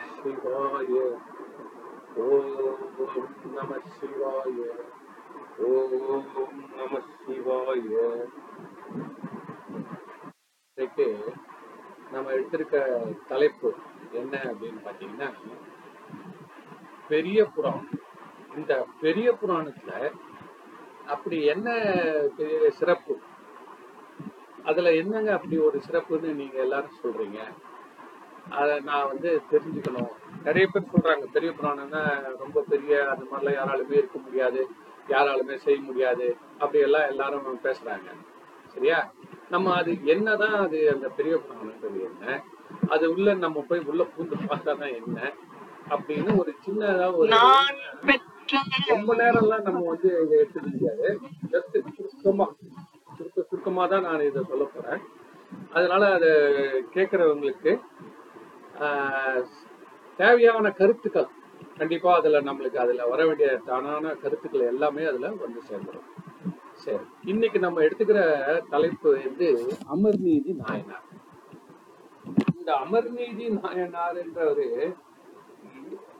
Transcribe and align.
சிவாய 0.00 0.94
ஓம் 2.16 2.54
நம 3.54 3.76
சிவாய 3.96 4.58
ஓம் 5.68 5.96
நம 6.76 7.00
சிவாய 7.16 7.94
இன்னைக்கு 10.78 11.06
நம்ம 12.10 12.30
எடுத்திருக்க 12.30 12.76
தலைப்பு 13.28 13.70
என்ன 14.12 14.36
அப்படின்னு 14.50 14.80
பாத்தீங்கன்னா 14.84 15.28
பெரிய 17.08 17.44
புராணம். 17.44 17.88
இந்த 18.56 18.72
பெரிய 19.00 19.28
புராணத்துல 19.32 19.92
அப்படி 21.06 21.44
என்ன 21.44 21.68
பெரிய 22.36 22.70
சிறப்பு? 22.70 23.14
அதுல 24.64 24.92
என்னங்க 24.94 25.32
அப்படி 25.32 25.58
ஒரு 25.58 25.80
சிறப்புன்னு 25.88 26.34
நீங்க 26.34 26.58
எல்லாரும் 26.58 27.00
சொல்றீங்க? 27.02 27.40
அதை 28.58 28.74
நான் 28.80 29.08
வந்து 29.12 29.30
தெரிஞ்சுக்கணும். 29.50 30.10
நிறைய 30.44 30.66
பேர் 30.66 30.90
சொல்றாங்க 30.92 31.24
பெரிய 31.32 31.50
புராணம்னா 31.52 32.02
ரொம்ப 32.38 32.64
பெரிய 32.68 32.92
அந்த 33.12 33.24
மாதிரிலாம் 33.30 33.58
யாராலுமே 33.60 33.98
இருக்க 34.00 34.18
முடியாது 34.18 34.60
யாராலுமே 35.08 35.54
செய்ய 35.64 35.78
முடியாது 35.80 36.26
அப்படி 36.58 36.80
எல்லாம் 36.86 37.08
எல்லாரும் 37.08 37.64
பேசுறாங்க. 37.64 38.08
சரியா? 38.74 38.98
நம்ம 39.48 39.74
அது 39.74 39.92
என்னதான் 40.04 40.56
அது 40.64 40.80
அந்த 40.94 41.06
பெரிய 41.18 41.36
புராணம்ன்றது 41.44 42.00
என்ன 42.10 42.26
அது 42.90 43.04
உள்ள 43.14 43.34
நம்ம 43.44 43.64
போய் 43.68 43.86
உள்ள 43.86 44.02
பூந்து 44.12 44.36
பார்த்தா 44.50 44.72
தான் 44.82 44.96
என்ன 45.00 45.18
அப்படின்னு 45.90 46.32
ஒரு 46.38 46.52
சின்னதா 46.64 47.06
ஒரு 47.16 47.30
ரொம்ப 48.90 49.14
நேரம்லாம் 49.14 49.66
நம்ம 49.66 49.80
வந்து 49.92 50.08
இதை 50.22 50.36
எடுத்துக்க 50.38 50.68
முடியாது. 50.70 51.08
ஜஸ்ட் 51.52 51.76
சுருக்கமா 51.96 52.46
சுருக்க 53.16 53.38
சுருக்கமா 53.50 53.84
தான் 53.86 54.06
நான் 54.08 54.26
இதை 54.28 54.42
சொல்ல 54.50 54.64
போறேன். 54.64 55.00
அதனால 55.72 56.02
அதை 56.16 56.30
கேட்கறவங்களுக்கு 56.94 57.72
தேவையான 60.18 60.70
கருத்துக்கள் 60.70 61.28
கண்டிப்பா 61.76 62.16
அதுல 62.16 62.40
நம்மளுக்கு 62.40 62.76
அதுல 62.76 63.06
வர 63.06 63.26
வேண்டிய 63.26 63.60
தானான 63.64 64.14
கருத்துக்கள் 64.14 64.60
எல்லாமே 64.66 65.04
அதுல 65.04 65.28
வந்து 65.38 65.60
சேர்ந்துடும் 65.68 66.08
சரி 66.76 67.00
இன்னைக்கு 67.24 67.58
நம்ம 67.58 67.80
எடுத்துக்கிற 67.80 68.20
தலைப்பு 68.68 69.10
வந்து 69.18 69.48
அமர்நீதி 69.90 70.52
நாயனார். 70.60 71.06
இந்த 72.52 72.70
அமர்நீதி 72.84 73.46
நாயனார் 73.58 74.16
என்றவரு 74.16 74.68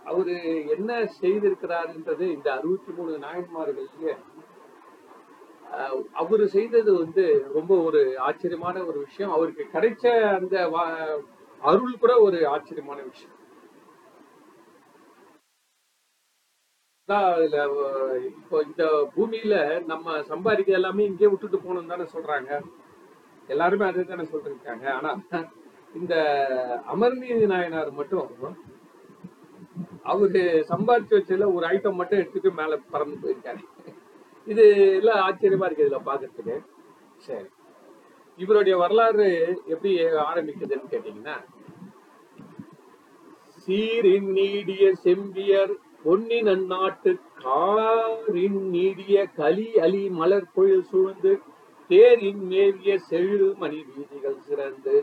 அவரு 0.05 0.34
என்ன 0.69 0.91
செய்திருக்கிறாருன்றது 1.20 2.24
இந்த 2.30 2.52
அறுபத்தி 2.52 2.92
மூணு 2.92 3.19
நாயன்மார்கள்லயே 3.19 4.14
ஆஹ், 5.72 5.92
அவரு 6.14 6.48
செய்தது 6.48 6.95
வந்து 6.95 7.24
ரொம்ப 7.55 7.83
ஒரு 7.83 8.00
ஆச்சரியமான 8.19 8.84
ஒரு 8.84 8.98
விஷயம். 8.98 9.33
அவருக்கு 9.33 9.64
கிடைச்ச 9.72 10.05
அந்த 10.34 10.56
வா- 10.69 11.20
அருள் 11.62 12.00
கூட 12.03 12.12
ஒரு 12.27 12.39
ஆச்சரியமான 12.55 12.98
விஷயம். 13.11 13.36
அதுல 17.08 17.62
இப்போ 18.30 18.56
இந்த 18.69 18.84
பூமியில 19.14 19.55
நம்ம 19.92 20.17
சம்பாதிக்க 20.33 20.78
எல்லாமே 20.78 21.02
இங்கே 21.11 21.30
விட்டுட்டு 21.33 21.58
போகணும் 21.62 21.92
தானே 21.92 22.05
சொல்றாங்க. 22.14 22.50
எல்லாருமே 23.48 23.84
அதே 23.89 24.02
தானே 24.11 24.25
சொல்லிருக்காங்க. 24.33 24.84
ஆனா 24.97 25.12
இந்த 26.00 26.14
அமர்நீதி 26.94 27.47
நாயனார் 27.52 27.91
மட்டும் 28.00 28.27
அவரு 30.12 30.42
சம்பாதிச்சு 30.72 31.17
வச்சதுல 31.17 31.48
ஒரு 31.56 31.64
ஐட்டம் 31.72 31.98
மட்டும் 32.00 32.20
எடுத்துட்டு 32.20 32.50
மேல 32.61 32.77
பறந்து 32.92 33.17
போயிருக்காரு. 33.22 33.62
இது 34.47 34.64
எல்லாம் 35.00 35.22
ஆச்சரியமா 35.27 35.67
இருக்கு 35.69 35.86
இதுல 35.86 36.00
பாக்குறதுக்கு. 36.11 36.56
சரி. 37.27 37.48
இவருடைய 38.41 38.74
வரலாறு 38.77 39.28
எப்படி 39.66 39.91
ஆரம்பிக்குதுன்னு 40.24 40.91
கேட்டீங்கன்னா 40.92 41.36
சீரின் 43.64 44.28
நீடிய 44.33 44.84
செம்பியர் 45.02 45.72
பொன்னின் 46.05 46.48
அந்நாட்டு 46.48 47.11
காரின் 47.42 48.61
நீடிய 48.70 49.17
கலி 49.36 49.67
அலி 49.78 50.02
மலர் 50.11 50.52
பொழில் 50.55 50.86
சூழ்ந்து 50.90 51.33
தேரின் 51.90 52.42
மேவிய 52.51 52.92
செழு 53.11 53.48
மணி 53.58 53.78
வீதிகள் 53.89 54.39
சிறந்து 54.48 54.96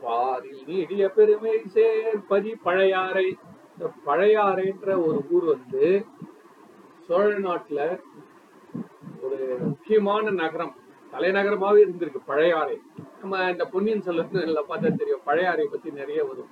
பாரில் 0.00 0.62
நீடிய 0.66 1.08
பெருமை 1.08 1.56
சேர்பதி 1.74 2.52
பழையாறை 2.62 3.26
இந்த 3.70 3.88
பழையாறைன்ற 4.06 4.88
ஒரு 5.06 5.18
ஊர் 5.30 5.44
வந்து 5.44 5.86
சோழ 7.06 7.28
நாட்டுல 7.38 7.80
ஒரு 9.22 9.38
முக்கியமான 9.64 10.30
நகரம். 10.30 10.74
தலைநகரமாவே 11.12 11.78
இருந்திருக்கு 11.84 12.20
பழையாறை 12.26 12.76
நம்ம 13.20 13.50
இந்த 13.50 13.64
பொன்னியின் 13.64 14.04
செல்வத்துல 14.06 14.62
பார்த்தா 14.70 14.96
தெரியும் 14.96 15.24
பழையாறை 15.24 15.66
பத்தி 15.66 15.90
நிறைய 15.90 16.20
வரும் 16.24 16.50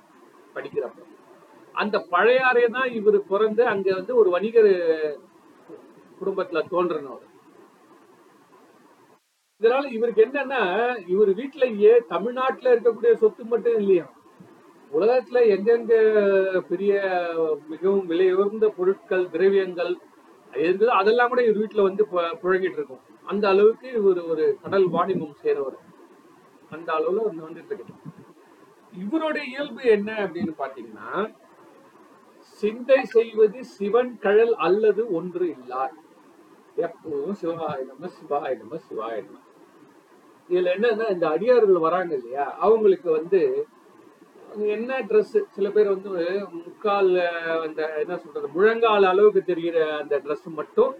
படிக்கிறப்ப. 0.55 0.99
அந்த 1.75 1.95
பழையாறை 2.09 2.65
தான் 2.67 2.89
இவர் 2.91 3.17
பிறந்து 3.23 3.63
அங்க 3.65 3.87
வந்து 3.93 4.13
ஒரு 4.15 4.29
வணிகர் 4.29 4.69
குடும்பத்துல 6.19 6.61
தோன்றினவர். 6.73 7.25
இதனால 9.61 9.89
இவருக்கு 9.91 10.21
என்னன்னா 10.25 10.61
இவர் 11.07 11.31
வீட்டுலயே 11.39 11.93
தமிழ்நாட்டுல 12.13 12.73
இருக்கக்கூடிய 12.75 13.13
சொத்து 13.13 13.43
மட்டும் 13.43 13.77
இல்லையா? 13.79 14.05
உலகத்துல 14.91 15.39
எங்கெங்க 15.55 15.93
பெரிய 16.67 16.93
மிகவும் 17.67 18.05
விலை 18.05 18.27
உயர்ந்த 18.33 18.67
பொருட்கள் 18.77 19.29
திரவியங்கள் 19.29 19.93
இருந்தது. 20.55 20.91
அதெல்லாம் 20.91 21.27
கூட 21.27 21.43
இவர் 21.43 21.67
வீட்டுல 21.67 21.81
வந்து 21.81 22.07
பு- 22.11 22.35
புழங்கிட்டு 22.43 22.71
இருக்கும். 22.71 22.99
அந்த 23.25 23.47
அளவுக்கு 23.47 23.91
இவர் 23.91 24.21
ஒரு 24.21 24.57
கடல் 24.61 24.89
வாணிபம் 24.89 25.33
செய்றவர் 25.33 25.77
அந்த 26.69 26.93
அளவுல 26.93 27.23
வந்து 27.23 27.49
வந்துட்டு 27.49 27.65
இருக்கு 27.65 27.93
இவருடைய 28.97 29.47
இயல்பு 29.47 29.83
என்ன 29.83 30.13
அப்படின்னு 30.13 30.53
பாத்தீங்கன்னா 30.57 31.35
சிந்தை 32.39 33.03
செய்வது 33.03 33.65
சிவன் 33.65 34.17
கழல் 34.17 34.55
அல்லது 34.55 35.13
ஒன்று 35.13 35.45
இல்லார். 35.45 35.93
எப்பவும் 36.77 37.33
சிவாய 37.41 37.85
நம 37.85 38.07
சிவாய 38.07 38.57
நம 38.57 38.75
சிவாய 38.75 39.25
நம. 39.25 39.37
இதுல 40.49 40.69
என்னன்னா 40.77 41.11
இந்த 41.11 41.29
அடியார்கள் 41.29 41.77
வராங்க 41.77 42.15
இல்லையா? 42.15 42.57
அவங்களுக்கு 42.57 43.11
வந்து 43.11 43.67
என்ன 44.75 44.99
ட்ரெஸ் 45.07 45.35
சில 45.51 45.67
பேர் 45.69 45.93
வந்து 45.93 46.09
முக்கால் 46.57 47.11
அந்த 47.63 47.81
என்ன 48.01 48.15
சொல்றது 48.17 48.47
முழங்கால் 48.53 49.05
அளவுக்கு 49.05 49.41
தெரிகிற 49.43 49.79
அந்த 49.99 50.15
ட்ரெஸ் 50.25 50.47
மட்டும் 50.57 50.93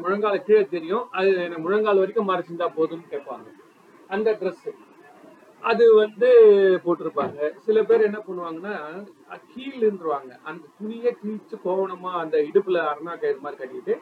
முழங்கால 0.00 0.36
கீழே 0.40 0.62
தெரியும். 0.68 1.06
அது 1.12 1.30
முழங்கால் 1.64 2.00
வரைக்கும் 2.00 2.30
மறைச்சிருந்தா 2.30 2.68
போதும்னு 2.76 3.12
கேட்பாங்க. 3.12 3.48
அந்த 4.10 4.30
ட்ரெஸ் 4.40 4.68
அது 5.64 5.84
வந்து 5.94 6.28
போட்டிருப்பாங்க. 6.84 7.36
சில 7.64 7.78
பேர் 7.84 8.08
என்ன 8.08 8.18
பண்ணுவாங்கன்னா 8.26 8.74
அஹ், 9.28 9.42
கீழ்ன்றுவாங்க 9.50 10.30
அந்த 10.44 10.64
துணியை 10.76 11.12
கிழிச்சு 11.14 11.56
கோவணமா 11.64 12.12
அந்த 12.20 12.36
இடுப்புல 12.48 12.82
அரணா 12.90 13.14
கயிறு 13.16 13.40
மாதிரி 13.40 13.60
கட்டிட்டு 13.62 13.94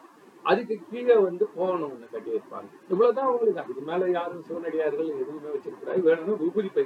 அதுக்கு 0.45 0.75
கீழே 0.91 1.17
வந்து 1.23 1.45
கோவணம் 1.55 1.93
ஒண்ணு 1.93 2.09
கட்டி 2.11 2.31
வைப்பாங்க. 2.31 2.69
இவ்வளவுதான் 2.91 3.29
அவங்களுக்கு. 3.29 3.63
அதுக்கு 3.63 3.85
மேல 3.89 4.11
யாரும் 4.11 4.45
சிவனடியார்கள் 4.49 5.09
எதுவுமே 5.17 5.51
வச்சிருக்கிறாரு 5.55 6.03
வேணும்னா 6.07 6.37
விபூதி 6.43 6.71
பை 6.71 6.85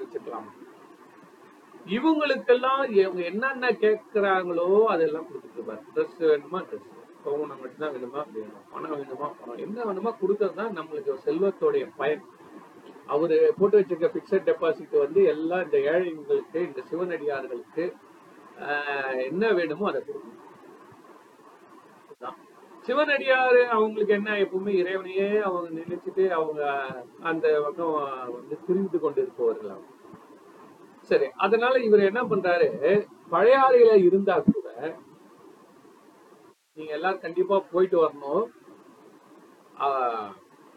இவங்களுக்கெல்லாம் 1.86 2.82
இவங்க 2.96 3.22
என்னென்ன 3.24 3.70
கேட்கிறாங்களோ 3.80 4.64
அதெல்லாம் 4.86 5.28
கொடுத்துட்டு 5.28 5.58
இருப்பாரு 5.58 5.82
ட்ரெஸ் 5.94 6.18
வேணுமா? 6.24 6.60
ட்ரெஸ் 6.68 6.88
பவுனம் 7.24 7.60
மட்டும்தான் 7.60 7.94
வேணுமா? 7.94 8.20
வேணும். 8.34 8.64
பணம் 8.70 8.94
வேணுமா? 8.94 9.28
பணம். 9.40 9.58
என்ன 9.58 9.78
வேணுமா 9.84 10.12
கொடுக்கறது 10.20 10.54
தான் 10.54 10.76
நம்மளுக்கு 10.76 11.24
செல்வத்தோடைய 11.24 11.86
பயன். 11.96 12.22
அவரு 13.08 13.36
போட்டு 13.58 13.78
வச்சிருக்க 13.78 14.08
பிக்சட் 14.14 14.48
டெபாசிட் 14.48 14.94
வந்து 14.98 15.20
எல்லாம் 15.26 15.64
இந்த 15.64 15.78
ஏழைங்களுக்கு 15.90 16.60
இந்த 16.66 16.80
சிவனடியார்களுக்கு 16.90 17.84
ஆஹ், 18.64 19.20
என்ன 19.26 19.44
வேணுமோ 19.52 19.84
அதை 19.88 20.00
கொடுக்கணும். 20.02 20.36
சிவனடியார் 22.84 23.58
அவங்களுக்கு 23.74 24.12
என்ன 24.12 24.30
எப்பவுமே 24.42 24.72
இறைவனையே 24.76 25.28
அவங்க 25.40 25.68
நினைச்சிட்டு 25.78 26.24
அவங்க 26.30 26.60
அந்த 27.22 27.46
பக்கம் 27.62 27.94
வந்து 28.36 28.56
திரிந்து 28.66 28.98
கொண்டு 28.98 29.20
இருப்பவர்கள் 29.22 29.72
அவங்க. 29.72 29.88
சரி 31.10 31.26
அதனால 31.44 31.74
இவர் 31.88 32.08
என்ன 32.10 32.20
பண்றாரு 32.32 32.68
பழையாறையில 33.32 33.92
இருந்தா 34.08 34.36
கூட 34.48 34.68
நீங்க 36.76 36.92
எல்லாரும் 36.96 37.24
கண்டிப்பா 37.24 37.56
போயிட்டு 37.72 37.96
வரணும். 38.02 38.44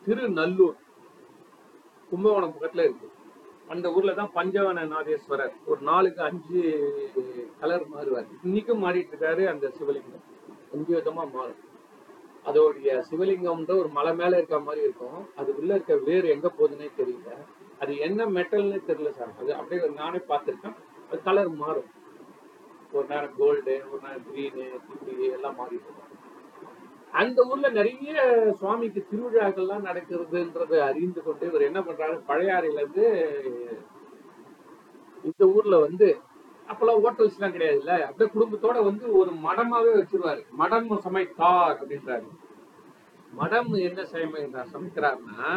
திருநல்லூர் 0.05 0.77
கும்பகோணம் 2.09 2.53
பக்கத்துல 2.53 2.85
இருக்கு. 2.87 3.07
அந்த 3.73 3.85
ஊர்ல 3.95 4.13
தான் 4.17 4.33
பஞ்சவன 4.35 4.85
நாதேஸ்வரர். 4.93 5.53
ஒரு 5.71 5.79
நாளுக்கு 5.89 6.21
அஞ்சு 6.29 6.61
கலர் 7.61 7.85
மாறுவார். 7.93 8.27
இன்னைக்கும் 8.47 8.83
மாறிட்டு 8.85 9.13
இருக்காரு 9.13 9.43
அந்த 9.53 9.65
சிவலிங்கம். 9.77 10.25
அஞ்சு 10.73 10.91
விதமா 10.97 11.23
மாறும். 11.35 11.61
அதோடைய 12.49 12.97
சிவலிங்கம்ன்ற 13.09 13.73
ஒரு 13.81 13.91
மலை 13.97 14.13
மேல 14.21 14.37
இருக்க 14.39 14.59
மாதிரி 14.67 14.83
இருக்கும். 14.87 15.19
அது 15.41 15.49
உள்ள 15.59 15.71
இருக்க 15.77 15.95
வேர் 16.09 16.33
எங்க 16.35 16.47
போகுதுன்னே 16.57 16.89
தெரியல. 16.99 17.29
அது 17.83 17.97
என்ன 17.97 18.25
மெட்டல்னு 18.25 18.79
தெரியல 18.87 19.09
சார். 19.09 19.33
அது 19.39 19.51
அப்படியே 19.55 19.89
நானே 19.89 20.19
பார்த்திருக்கேன். 20.29 20.77
அது 21.09 21.21
கலர் 21.23 21.53
மாறும். 21.61 21.89
ஒரு 22.91 23.05
நேரம் 23.09 23.35
கோல்டு 23.37 23.75
ஒரு 23.91 24.01
நேரம் 24.03 24.25
கிரீனு 24.27 24.65
இப்படி 24.75 25.29
எல்லாம் 25.31 25.57
மாறிட்டு 25.59 26.01
அந்த 27.11 27.39
ஊர்ல 27.49 27.69
நிறைய 27.69 28.13
சுவாமிக்கு 28.59 29.01
திருவிழாக்கள்லாம் 29.09 29.87
நடக்கிறதுன்றதை 29.87 30.77
அறிந்து 30.79 31.23
கொண்டு 31.23 31.47
இவர் 31.47 31.61
என்ன 31.61 31.79
பண்றாரு? 31.79 32.15
பழையாறையில 32.27 32.79
இருந்து 32.81 33.05
இந்த 35.23 35.43
ஊர்ல 35.47 35.77
வந்து 35.77 36.07
அப்பெல்லாம் 36.67 37.01
ஹோட்டல்ஸ் 37.05 37.35
எல்லாம் 37.37 37.51
கிடையாது 37.51 37.77
இல்ல 37.77 38.07
அப்படியே 38.07 38.29
குடும்பத்தோட 38.35 38.83
வந்து 38.83 39.05
ஒரு 39.17 39.31
மடமாவே 39.45 39.91
வச்சிருவாரு. 39.99 40.41
மடம் 40.51 40.89
சமைத்தார் 41.05 41.77
அப்படின்றாரு. 41.81 42.27
மடம் 43.33 43.71
என்ன 43.73 44.01
சமை 44.11 44.41
சமைக்கிறாருன்னா 44.73 45.51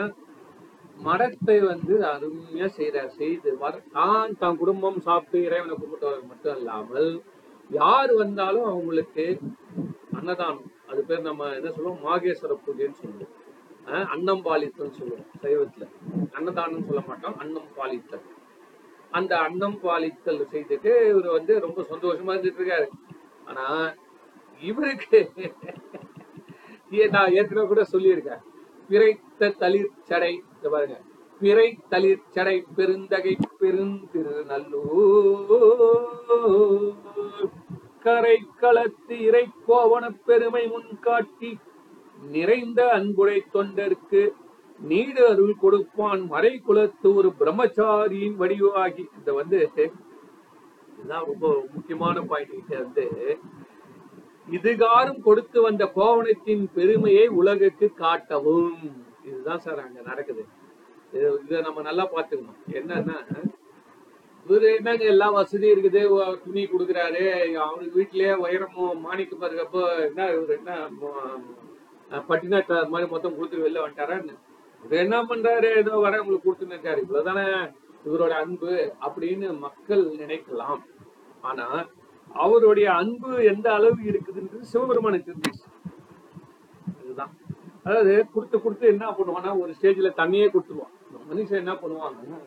மடத்தை 1.05 1.67
வந்து 1.67 2.01
அருமையா 2.01 2.69
செய்யறார் 2.77 3.07
செய்து 3.07 3.59
தான் 3.93 4.37
தன் 4.39 4.57
குடும்பம் 4.57 5.01
சாப்பிட்டு 5.01 5.47
இறைவனை 5.47 5.75
கும்பிட்டவர் 5.75 6.27
மட்டும் 6.27 6.57
இல்லாமல் 6.57 7.23
யார் 7.71 8.15
வந்தாலும் 8.15 8.65
அவங்களுக்கு 8.65 9.39
அன்னதானம். 10.13 10.73
அது 10.87 11.05
பேர் 11.05 11.21
நம்ம 11.21 11.53
என்ன 11.53 11.71
சொல்லுவோம்? 11.71 12.05
மாகேஸ்வர 12.05 12.57
பூஜைன்னு 12.67 12.93
சொல்லுவோம். 12.93 13.33
அஹ் 13.87 14.07
அன்னம் 14.07 14.45
பாலித்தல்னு 14.45 14.91
சொல்லுவோம் 14.91 15.27
சைவத்துல. 15.43 15.89
அன்னதானம் 16.33 16.85
சொல்ல 16.85 17.03
மாட்டோம். 17.07 17.39
அன்னம் 17.39 17.69
பாலித்தல். 17.77 18.25
அந்த 19.11 19.39
அன்னம் 19.39 19.81
பாலித்தல் 19.81 20.47
செய்துட்டு 20.53 21.09
இவர் 21.09 21.27
வந்து 21.27 21.61
ரொம்ப 21.61 21.83
சந்தோஷமா 21.83 22.33
இருந்துட்டு 22.37 22.63
இருக்காரு. 22.63 22.89
ஆனா 23.45 23.95
இவருக்கு 24.61 25.31
நான் 27.11 27.33
ஏற்கனவே 27.33 27.67
கூட 27.67 27.85
சொல்லியிருக்கேன். 27.93 28.43
பிறைத்த 28.89 29.51
தளிர் 29.61 29.93
சடை 30.09 30.35
பாருங்க. 30.73 30.97
பிறை 31.41 31.69
தளிர் 31.89 32.27
சடை 32.35 32.57
பெருந்தகை 32.77 33.35
பெருந்திரு 33.61 34.35
நல்லூர் 34.51 36.25
கரை 38.05 38.39
களத்து 38.61 39.17
இறை 39.29 39.45
கோவண 39.67 40.05
பெருமை 40.27 40.65
முன்காட்டி 40.75 41.51
நிறைந்த 42.35 42.81
அன்புடை 42.97 43.39
தொண்டருக்கு 43.55 44.23
நீடு 44.81 45.23
அருள் 45.31 45.61
கொடுப்பான் 45.61 46.23
மறை 46.33 46.53
குலத்து 46.59 47.09
ஒரு 47.15 47.29
பிரம்மச்சாரியின் 47.41 48.37
வடிவாகி. 48.43 49.05
இந்த 49.19 49.31
வந்து 49.33 49.59
இதுதான் 50.99 51.27
ரொம்ப 51.31 51.47
முக்கியமான 51.75 52.17
பாயிண்ட் 52.31 52.75
வந்து 52.83 53.07
இதுகாரும் 54.51 55.21
கொடுத்து 55.21 55.63
வந்த 55.63 55.91
கோவணத்தின் 55.97 56.67
பெருமையை 56.75 57.27
உலகுக்கு 57.27 57.93
காட்டவும். 57.99 58.93
இதுதான் 59.25 59.59
சார் 59.59 59.79
அங்க 59.79 60.01
நடக்குது. 60.01 60.45
இதை 61.13 61.61
நம்ம 61.61 61.83
நல்லா 61.83 62.15
பார்த்துக்கணும். 62.15 62.57
என்னன்னா 62.71 63.45
இவரு 64.49 64.77
என்னங்க 64.77 65.05
எல்லா 65.05 65.31
வசதியும் 65.31 65.81
இருக்குது 65.81 66.39
துணி 66.45 66.65
கொடுக்குறாரு 66.65 67.55
அவனுக்கு 67.55 67.95
வீட்டிலேயே 67.95 68.33
உயரமும் 68.33 69.01
மாணிக்கம் 69.01 69.41
இருக்கப்போ 69.41 70.07
என்ன 70.07 70.31
இவர் 70.31 70.49
என்ன 70.49 70.75
ம- 70.75 71.45
மாதிரி 72.89 72.99
மொத்தம் 73.11 73.37
கொடுத்து 73.37 73.59
வெளில 73.59 73.71
வந்துட்டாரான்னு. 73.73 74.39
இவர் 74.85 74.91
என்ன 74.91 75.23
பண்றாரு? 75.23 75.77
ஏதோ 75.77 75.97
வர 75.97 76.23
உங்களுக்கு 76.23 76.53
கொடுத்துன்னு 76.53 76.71
இருக்காரு. 76.71 76.97
இவ்வளவுதானே 76.97 77.75
இவரோட 78.05 78.29
அன்பு 78.29 78.93
அப்படின்னு 79.01 79.59
மக்கள் 79.59 80.05
நினைக்கலாம். 80.05 80.83
ஆனா 81.41 81.87
அவருடைய 82.45 82.89
அன்பு 83.01 83.31
எந்த 83.53 83.67
அளவு 83.75 84.01
இருக்குதுன்றது 84.13 84.71
சிவபெருமானுக்கு 84.73 85.31
தெரிஞ்சிச்சு 85.31 85.67
அதுதான். 87.01 87.33
அதாவது 87.85 88.13
கொடுத்து 88.35 88.57
கொடுத்து 88.61 88.87
என்ன 88.93 89.07
பண்ணுவான்னா 89.19 89.51
ஒரு 89.63 89.73
ஸ்டேஜ்ல 89.79 90.11
தண்ணியே 90.21 90.47
கொடுத்துருவான். 90.55 90.95
மனுஷன் 91.31 91.63
என்ன 91.63 91.75
பண்ணுவாங்க 91.83 92.41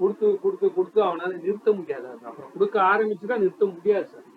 கொடுத்து 0.00 0.26
கொடுத்து 0.42 0.66
கொடுத்து 0.76 1.00
அவனால 1.06 1.30
நிறுத்த 1.44 1.72
முடியாது. 1.72 2.08
அப்புறம் 2.28 2.52
கொடுக்க 2.54 2.76
ஆரம்பிச்சுட்டா 2.92 3.36
நிறுத்த 3.42 3.64
முடியாது 3.66 4.06
சார். 4.12 4.28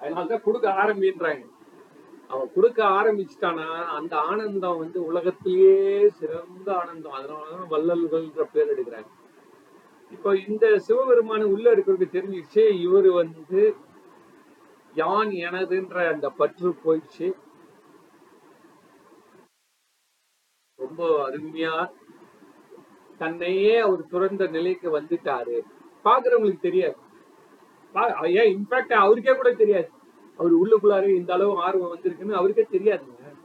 அதனாலதான் 0.00 0.44
கொடுக்க 0.46 0.68
ஆரம்பின்றாங்க. 0.82 1.44
அவன் 2.32 2.52
கொடுக்க 2.54 2.80
ஆரம்பிச்சுட்டானா 2.98 3.68
அந்த 3.98 4.14
ஆனந்தம் 4.30 4.80
வந்து 4.82 4.98
உலகத்திலேயே 5.08 5.74
சிறந்த 6.20 6.68
ஆனந்தம். 6.80 7.16
அதனாலதான் 7.18 7.72
வள்ளல்கள்ன்ற 7.74 8.46
பேர் 8.54 8.72
எடுக்கிறாங்க. 8.74 9.10
இப்போ 10.22 10.36
இந்த 10.36 10.80
சிவபெருமான 10.88 11.42
உள்ள 11.42 11.76
இருக்கிறதுக்கு 11.76 12.12
தெரிஞ்சிச்சு 12.12 12.80
இவர் 12.80 13.10
வந்து 13.10 13.74
யான் 14.94 15.28
எனதுன்ற 15.28 16.12
அந்த 16.12 16.30
பற்று 16.30 16.70
போயிடுச்சு. 16.70 17.32
ரொம்ப 20.76 21.28
அருமையா 21.28 21.90
தன்னையே 23.18 23.78
அவர் 23.78 24.06
துறந்த 24.06 24.46
நிலைக்கு 24.46 25.00
வந்துட்டாரு. 25.00 25.60
பாக்குறவங்களுக்கு 26.04 26.60
தெரியாது. 26.60 26.96
பா- 27.94 28.42
ஏன் 28.42 28.56
இன்ஃபேக்ட் 28.56 28.92
அவருக்கே 28.92 29.34
கூட 29.34 29.52
தெரியாது. 29.52 29.90
அவர் 30.36 30.54
உள்ளுக்குள்ளாரு 30.54 31.08
இந்த 31.08 31.32
அளவு 31.32 31.62
ஆர்வம் 31.62 31.96
வந்திருக்குன்னு 31.96 32.32
அவருக்கே 32.32 32.78
தெரியாதுங்க 32.78 33.36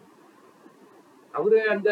அவரு 1.31 1.69
அந்த 1.69 1.91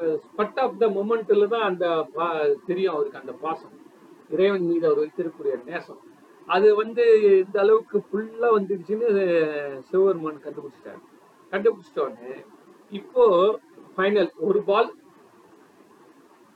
ஸ்பட் 0.00 0.58
ஆஃப் 0.58 0.78
த 0.78 0.86
மொமெண்ட்ல 0.86 1.46
தான் 1.46 1.62
அந்த 1.62 2.08
பா- 2.14 2.56
தெரியும் 2.66 2.94
அவருக்கு 2.94 3.18
அந்த 3.18 3.32
பாசம். 3.32 3.85
இறைவன் 4.30 4.66
மீது 4.66 4.86
அவர் 4.86 5.02
வைத்திருக்கக்கூடிய 5.04 5.64
நேசம். 5.64 6.00
அது 6.46 6.74
வந்து 6.74 7.04
இந்த 7.46 7.60
அளவுக்கு 7.60 7.98
ஃபுல்லா 7.98 8.48
வந்துடுச்சுன்னு 8.56 9.08
சிவபெருமான் 9.80 10.42
கண்டுபிடிச்சிட்டாரு. 10.44 11.02
கண்டுபிடிச்சிட்டோன்னு 11.50 12.44
இப்போ 12.90 13.24
ஃபைனல் 13.96 14.30
ஒரு 14.38 14.62
பால் 14.62 14.94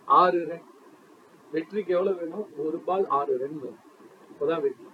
ஆறு 0.05 0.47
ரன். 0.47 0.63
வெற்றிக்கு 1.53 1.93
எவ்வளவு 1.93 2.17
வேணும்? 2.21 2.47
ஒரு 2.57 2.79
பால் 2.79 3.07
ஆறு 3.07 3.39
ரன் 3.39 3.61
வேணும். 3.61 3.83
இப்போதான் 4.31 4.61
வெற்றி. 4.61 4.89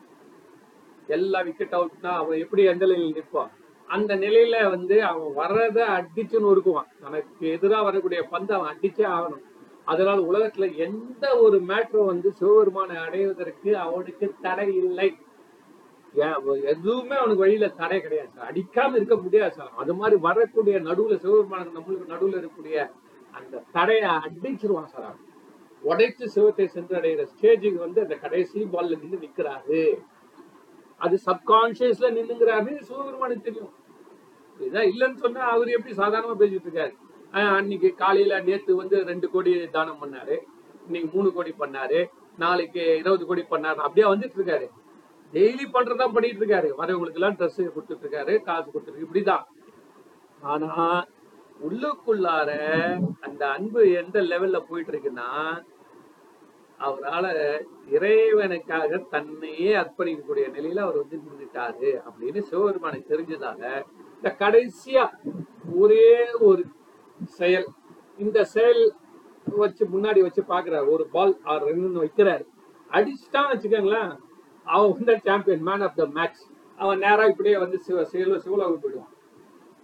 எல்லா 1.07 1.41
விக்கெட் 1.43 1.73
அவுட்னா 1.73 2.07
அவன் 2.07 2.39
எப்படி 2.39 2.63
எந்த 2.63 2.87
நிலையில் 2.87 3.17
நிற்பான்? 3.17 3.51
அந்த 3.89 4.17
நிலையில 4.17 4.69
வந்து 4.69 5.05
அவன் 5.05 5.33
வர்றத 5.37 5.79
அடிச்சு 5.99 6.39
நொறுக்குவான் 6.45 6.89
தனக்கு 7.01 7.49
எதிராக 7.49 7.83
வரக்கூடிய 7.83 8.23
பந்து 8.23 8.55
அவன் 8.55 8.77
அடிச்சே 8.77 9.05
ஆகணும். 9.17 9.45
அதனால் 9.87 10.23
உலகத்துல 10.27 10.77
எந்த 10.77 11.39
ஒரு 11.39 11.59
மேட்ரும் 11.61 12.05
வந்து 12.05 12.33
சிவபெருமானை 12.33 12.97
அடைவதற்கு 12.97 13.79
அவனுக்கு 13.79 14.35
தடை 14.41 14.77
இல்லை. 14.77 15.17
ஏன் 16.15 16.65
எதுவுமே 16.65 17.17
அவனுக்கு 17.17 17.43
வழியில 17.43 17.69
தடை 17.69 18.01
கிடையாது 18.01 18.31
சார். 18.35 18.53
அடிக்காம 18.53 18.95
இருக்க 18.95 19.17
முடியாது 19.17 19.53
சார். 19.53 19.73
அது 19.77 19.95
மாதிரி 19.95 20.21
வரக்கூடிய 20.21 20.81
நடுவுல 20.81 21.17
சிவபெருமானுக்கு 21.17 21.79
நம்மளுக்கு 21.79 22.13
நடுவுல 22.13 22.41
இருக்கக்கூடிய 22.41 22.91
அந்த 23.31 23.63
தடையை 23.73 24.11
அடிச்சிருவான் 24.27 24.93
சார் 24.95 25.05
அவன். 25.05 25.25
உடைச்சு 25.85 26.25
சிவத்தை 26.25 26.71
சென்றடைகிற 26.75 27.27
ஸ்டேஜுக்கு 27.35 27.79
வந்து 27.79 28.01
அந்த 28.01 28.15
கடைசி 28.15 28.69
பால்ல 28.73 29.01
நின்று 29.01 29.19
நிக்கிறாரு. 29.19 29.83
அது 30.99 31.19
சப்கான்சியஸ்ல 31.27 32.07
நின்னுங்கிறாரு 32.19 32.81
சிவபெருமானுக்கு 32.81 33.43
தெரியும். 33.43 33.75
இதான் 34.61 34.89
இல்லைன்னு 34.93 35.23
சொன்னா 35.25 35.41
அவர் 35.41 35.69
எப்படி 35.69 35.95
சாதாரணமா 35.95 36.37
பேசிட்டு 36.43 36.69
இருக்காரு? 36.69 36.95
அன்னைக்கு 37.43 37.95
காலையில 37.95 38.41
நேத்து 38.41 38.77
வந்து 38.77 39.05
ரெண்டு 39.05 39.31
கோடி 39.31 39.69
தானம் 39.69 40.03
பண்ணாரு. 40.03 40.37
இன்னைக்கு 40.87 41.11
மூணு 41.13 41.33
கோடி 41.33 41.55
பண்ணாரு. 41.59 42.07
நாளைக்கு 42.39 42.97
இருபது 42.97 43.27
கோடி 43.27 43.45
பண்ணாரு. 43.51 43.75
அப்படியே 43.75 44.07
வந்துட்டு 44.13 44.39
இருக்காரு. 44.39 44.69
டெய்லி 45.33 45.65
பண்றதா 45.73 46.13
பண்ணிட்டு 46.13 46.41
இருக்காரு. 46.41 46.69
வரவங்களுக்கு 46.79 47.13
எல்லாம் 47.13 47.35
ட்ரெஸ் 47.35 47.61
கொடுத்துட்டு 47.75 48.05
இருக்காரு 48.05 48.43
காசு 48.43 48.71
கொடுத்துருக்கு 48.71 49.07
இப்படிதான். 49.07 49.45
ஆனா 50.41 51.05
உள்ளுக்குள்ளார 51.69 52.51
அந்த 53.21 53.51
அன்பு 53.51 53.93
எந்த 53.93 54.21
லெவல்ல 54.21 54.59
போயிட்டு 54.69 54.93
இருக்குன்னா 54.93 55.29
அவரால 56.81 57.27
இறைவனுக்காக 57.91 59.09
தன்னையே 59.11 59.77
அர்ப்பணிக்கக்கூடிய 59.77 60.47
நிலையில 60.57 60.79
அவர் 60.79 60.97
வந்து 60.97 61.21
நின்றுட்டாரு 61.25 62.01
அப்படின்னு 62.07 62.41
சிவபெருமானுக்கு 62.41 63.13
தெரிஞ்சதால 63.15 63.83
இந்த 64.17 64.37
கடைசியா 64.39 65.11
ஒரே 65.75 66.31
ஒரு 66.33 66.65
செயல். 67.25 67.67
இந்த 68.19 68.45
செயல் 68.45 68.95
வச்சு 69.57 69.87
முன்னாடி 69.87 70.21
வச்சு 70.21 70.43
பாக்குறாரு. 70.43 70.89
ஒரு 70.89 71.07
பால் 71.07 71.39
ஆறு 71.43 71.67
ரன் 71.67 71.99
வைக்கிறாரு. 71.99 72.47
அடிச்சுட்டான்னு 72.91 73.53
வச்சுக்கோங்களேன் 73.53 74.19
அவன் 74.65 74.93
வந்து 74.93 75.21
champion 75.25 75.63
man 75.63 75.81
of 75.81 75.97
the 75.97 76.07
match 76.07 76.41
அவன் 76.77 76.99
நேராக 76.99 77.27
இப்படியே 77.27 77.59
வந்து 77.59 77.79
சிவ 77.79 78.05
சிவ 78.05 78.39
சிவலோகம் 78.39 78.81
போயிடுவான். 78.81 79.13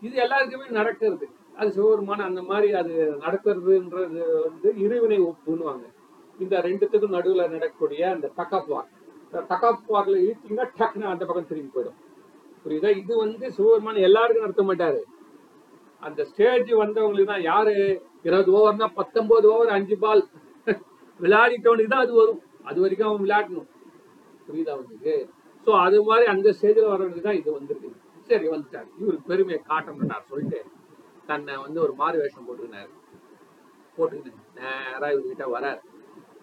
இது 0.00 0.16
எல்லாருக்குமே 0.16 0.66
நடக்கிறது. 0.68 1.28
அது 1.56 1.70
சிவபெருமான 1.70 2.20
அந்த 2.22 2.42
மாதிரி 2.42 2.72
அது 2.72 3.14
நடக்கிறதுன்றது 3.20 4.42
வந்து 4.42 4.74
இறைவனை 4.76 5.20
ஒப்புன்னுவாங்க. 5.20 5.84
இந்த 6.38 6.58
ரெண்டுத்துக்கும் 6.58 7.08
நடுவில் 7.08 7.50
நடக்கக்கூடிய 7.50 8.10
அந்த 8.10 8.30
தக்காப்பார் 8.36 8.88
இந்த 9.24 9.44
தக்காப்பார்ல 9.48 10.16
இழுத்தீங்கன்னா 10.26 10.64
டக்குன்னு 10.78 11.02
அந்த 11.02 11.24
பக்கம் 11.24 11.46
திரும்பி 11.46 11.80
போயிடும். 11.80 11.98
புரியுதா? 12.64 12.96
இது 12.96 13.16
வந்து 13.16 13.52
சிவபெருமான 13.56 13.98
எல்லாருக்கும் 13.98 14.44
நடத்த 14.44 14.62
மாட்டாரு. 14.62 15.11
அந்த 16.02 16.24
ஸ்டேஜ் 16.24 16.70
வந்தவங்களுக்கு 16.72 17.24
தான் 17.24 17.42
யாரு? 17.42 17.74
இருபது 18.22 18.50
ஓவர்னா 18.52 18.86
பத்தொன்பது 18.94 19.52
ஓவர் 19.52 19.68
அஞ்சு 19.68 19.98
பால் 19.98 20.28
விளையாடிட்டவனுக்கு 21.20 21.88
தான் 21.88 22.00
அது 22.00 22.14
வரும். 22.14 22.42
அது 22.64 22.80
வரைக்கும் 22.80 23.08
அவன் 23.08 23.22
விளையாடணும். 23.22 23.68
புரியுதா 24.48 24.68
அவனுக்கு 24.68 25.28
சோ 25.66 25.70
அது 25.80 26.02
மாதிரி 26.02 26.26
அந்த 26.26 26.50
ஸ்டேஜில் 26.50 26.90
வரவனுக்கு 26.92 27.20
தான் 27.20 27.34
இது 27.34 27.52
வந்திருக்கு. 27.52 27.92
சரி 28.20 28.48
வந்துட்டார். 28.48 28.88
இவருக்கு 28.98 29.26
பெருமையை 29.26 29.62
காட்டணும்னார் 29.68 30.24
சொல்லிட்டு 30.28 30.64
தன்னை 31.26 31.56
வந்து 31.56 31.82
ஒரு 31.82 31.94
மாறு 31.94 32.18
வேஷம் 32.18 32.46
போட்டுக்கினார். 32.48 32.90
போட்டுக்கிட்டு 33.98 34.32
நேராக 34.54 35.12
இவர்கிட்ட 35.12 35.46
வரார். 35.54 35.80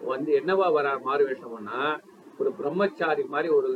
வந்து 0.00 0.40
என்னவா 0.40 0.66
வரார் 0.68 1.02
மாறு 1.02 1.28
வேஷம்னா 1.28 2.00
ஒரு 2.38 2.52
பிரம்மச்சாரி 2.52 3.24
மாதிரி 3.24 3.52
ஒரு 3.52 3.70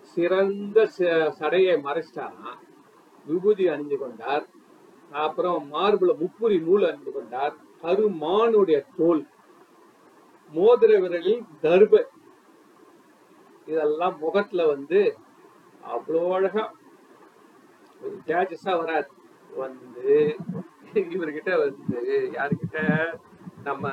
சிறந்த 0.00 0.88
ச- 0.98 1.32
சடையை 1.38 1.76
மறைச்சிட்டாராம். 1.80 2.58
விபூதி 3.26 3.68
அணிந்து 3.68 3.98
கொண்டார். 3.98 4.46
அப்புறம் 5.10 5.60
மார்புல 5.72 6.12
முப்புரி 6.20 6.56
நூல் 6.60 6.86
அணிந்து 6.88 7.12
கொண்டார். 7.12 7.54
கருமானுடைய 7.82 8.78
தோல் 8.96 9.22
மோதிர 10.52 10.92
விரலில் 11.02 11.44
தர்ப. 11.62 11.94
இதெல்லாம் 13.66 14.16
முகத்துல 14.18 14.66
வந்து 14.66 15.00
அவ்வளோ 15.94 16.22
அழகா 16.36 16.64
ஒரு 18.00 18.16
தேஜஸா 18.26 18.72
வராது. 18.78 19.10
வந்து 19.50 20.14
இவர்கிட்ட 21.16 21.50
வந்து 21.58 21.98
யாருக்கிட்ட 22.36 22.78
நம்ம 23.64 23.84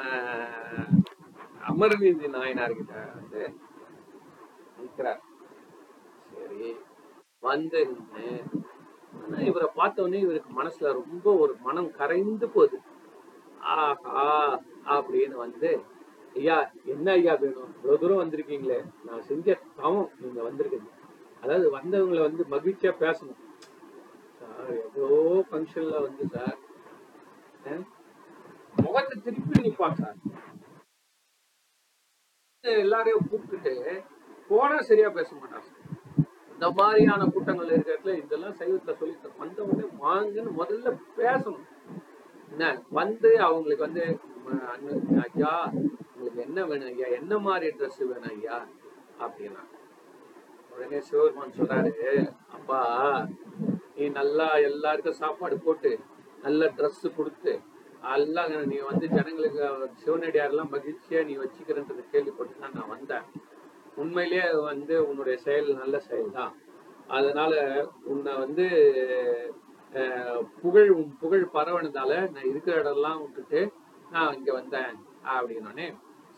அமர்நீதி 1.72 2.28
நாயனார்கிட்ட 2.36 2.94
வந்து 3.16 3.42
நிற்கிறார் 4.78 5.22
சரி 6.32 6.70
வந்து 7.40 7.80
நின்னு, 7.86 8.28
இவரை 9.50 9.68
பார்த்த 9.80 10.04
உடனே 10.04 10.20
இவருக்கு 10.26 10.52
மனசுல 10.60 10.92
ரொம்ப 11.02 11.26
ஒரு 11.44 11.54
மனம் 11.68 11.90
கரைந்து 12.00 12.48
போகுது. 12.56 12.78
ஆஹா 13.74 14.26
அப்படின்னு 14.96 15.36
வந்து 15.46 15.70
ஐயா 16.40 16.58
என்ன 16.94 17.08
ஐயா 17.20 17.34
வேணும்? 17.42 17.72
இவ்வளவு 17.76 18.00
தூரம் 18.02 18.22
வந்திருக்கீங்களே. 18.24 18.80
நான் 19.08 19.28
செஞ்ச 19.30 19.56
தவம் 19.80 20.10
நீங்க 20.22 20.40
வந்திருக்கீங்க. 20.48 20.90
அதாவது 21.44 21.68
வந்தவங்களை 21.78 22.22
வந்து 22.28 22.44
மகிழ்ச்சியா 22.54 22.92
பேசணும். 23.04 23.42
சார் 24.40 24.72
எவ்வளோ 24.86 25.20
ஃபங்க்ஷன்ல 25.50 26.02
வந்து 26.08 26.26
சார் 26.36 26.58
முகத்தை 28.76 29.16
திருப்பி 29.26 29.64
நிப்பான் 29.64 29.98
சார். 30.02 30.18
எல்லாரையும் 32.64 33.28
கூப்பிட்டுட்டு 33.30 33.74
போனா 34.50 34.78
சரியா 34.90 35.10
பேச 35.18 35.30
மாட்டான் 35.36 35.68
இந்த 36.58 36.68
மாதிரியான 36.78 37.26
கூட்டங்கள் 37.26 37.74
இருக்கிறதுல 37.74 38.14
இதெல்லாம் 38.22 38.56
சைவத்தை 38.60 38.94
சொல்லி 39.00 39.16
வந்த 39.42 39.60
உடனே 39.64 39.88
வாங்கன்னு 40.06 40.52
முதல்ல 40.62 40.92
பேசணும். 41.18 41.66
என்ன? 42.52 42.64
வந்து 42.92 43.30
அவங்களுக்கு 43.48 43.88
வந்து 43.88 44.06
ஐயா 45.26 45.52
உங்களுக்கு 46.14 46.42
என்ன 46.42 46.60
வேணும் 46.66 46.90
ஐயா? 46.92 47.08
என்ன 47.20 47.34
மாதிரி 47.38 47.68
ட்ரெஸ் 47.78 48.00
வேணும் 48.12 48.32
ஐயா? 48.32 48.58
அப்படின்னா 49.26 49.64
உடனே 50.72 51.00
சிவபெருமான் 51.00 51.58
சொல்றாரு 51.60 51.94
அப்பா 52.58 52.80
நீ 53.96 54.08
நல்லா 54.10 54.48
எல்லாருக்கும் 54.70 55.20
சாப்பாடு 55.22 55.58
போட்டு 55.60 55.92
நல்ல 56.44 56.66
ட்ரெஸ் 56.78 57.06
கொடுத்து 57.18 57.54
எல்லாம் 58.16 58.52
நீ 58.72 58.78
வந்து 58.90 59.06
ஜனங்களுக்கு 59.08 59.62
சிவனடியாரெல்லாம் 60.04 60.74
மகிழ்ச்சியா 60.76 61.22
நீ 61.30 61.36
வச்சுக்கிறன்றது 61.38 62.04
கேள்விப்பட்டு 62.12 62.62
தான் 62.64 62.76
நான் 62.76 62.94
வந்தேன். 62.96 63.26
உண்மையிலேயே 63.98 64.48
வந்து 64.72 64.96
உன்னுடைய 65.08 65.36
செயல் 65.38 65.70
நல்ல 65.76 65.98
செயல் 66.00 66.32
தான் 66.32 66.54
அதனால 67.08 67.54
உன்னை 68.06 68.34
வந்து 68.38 68.66
புகழ் 70.62 70.90
உன் 70.90 71.12
புகழ் 71.20 71.46
பரவனதால 71.54 72.14
நான் 72.34 72.50
இருக்கிற 72.50 72.76
இடம்லாம் 72.82 73.22
விட்டுட்டு 73.22 73.62
நான் 74.12 74.36
இங்க 74.38 74.52
வந்தேன் 74.54 74.94
அப்படின்னோடனே 75.32 75.88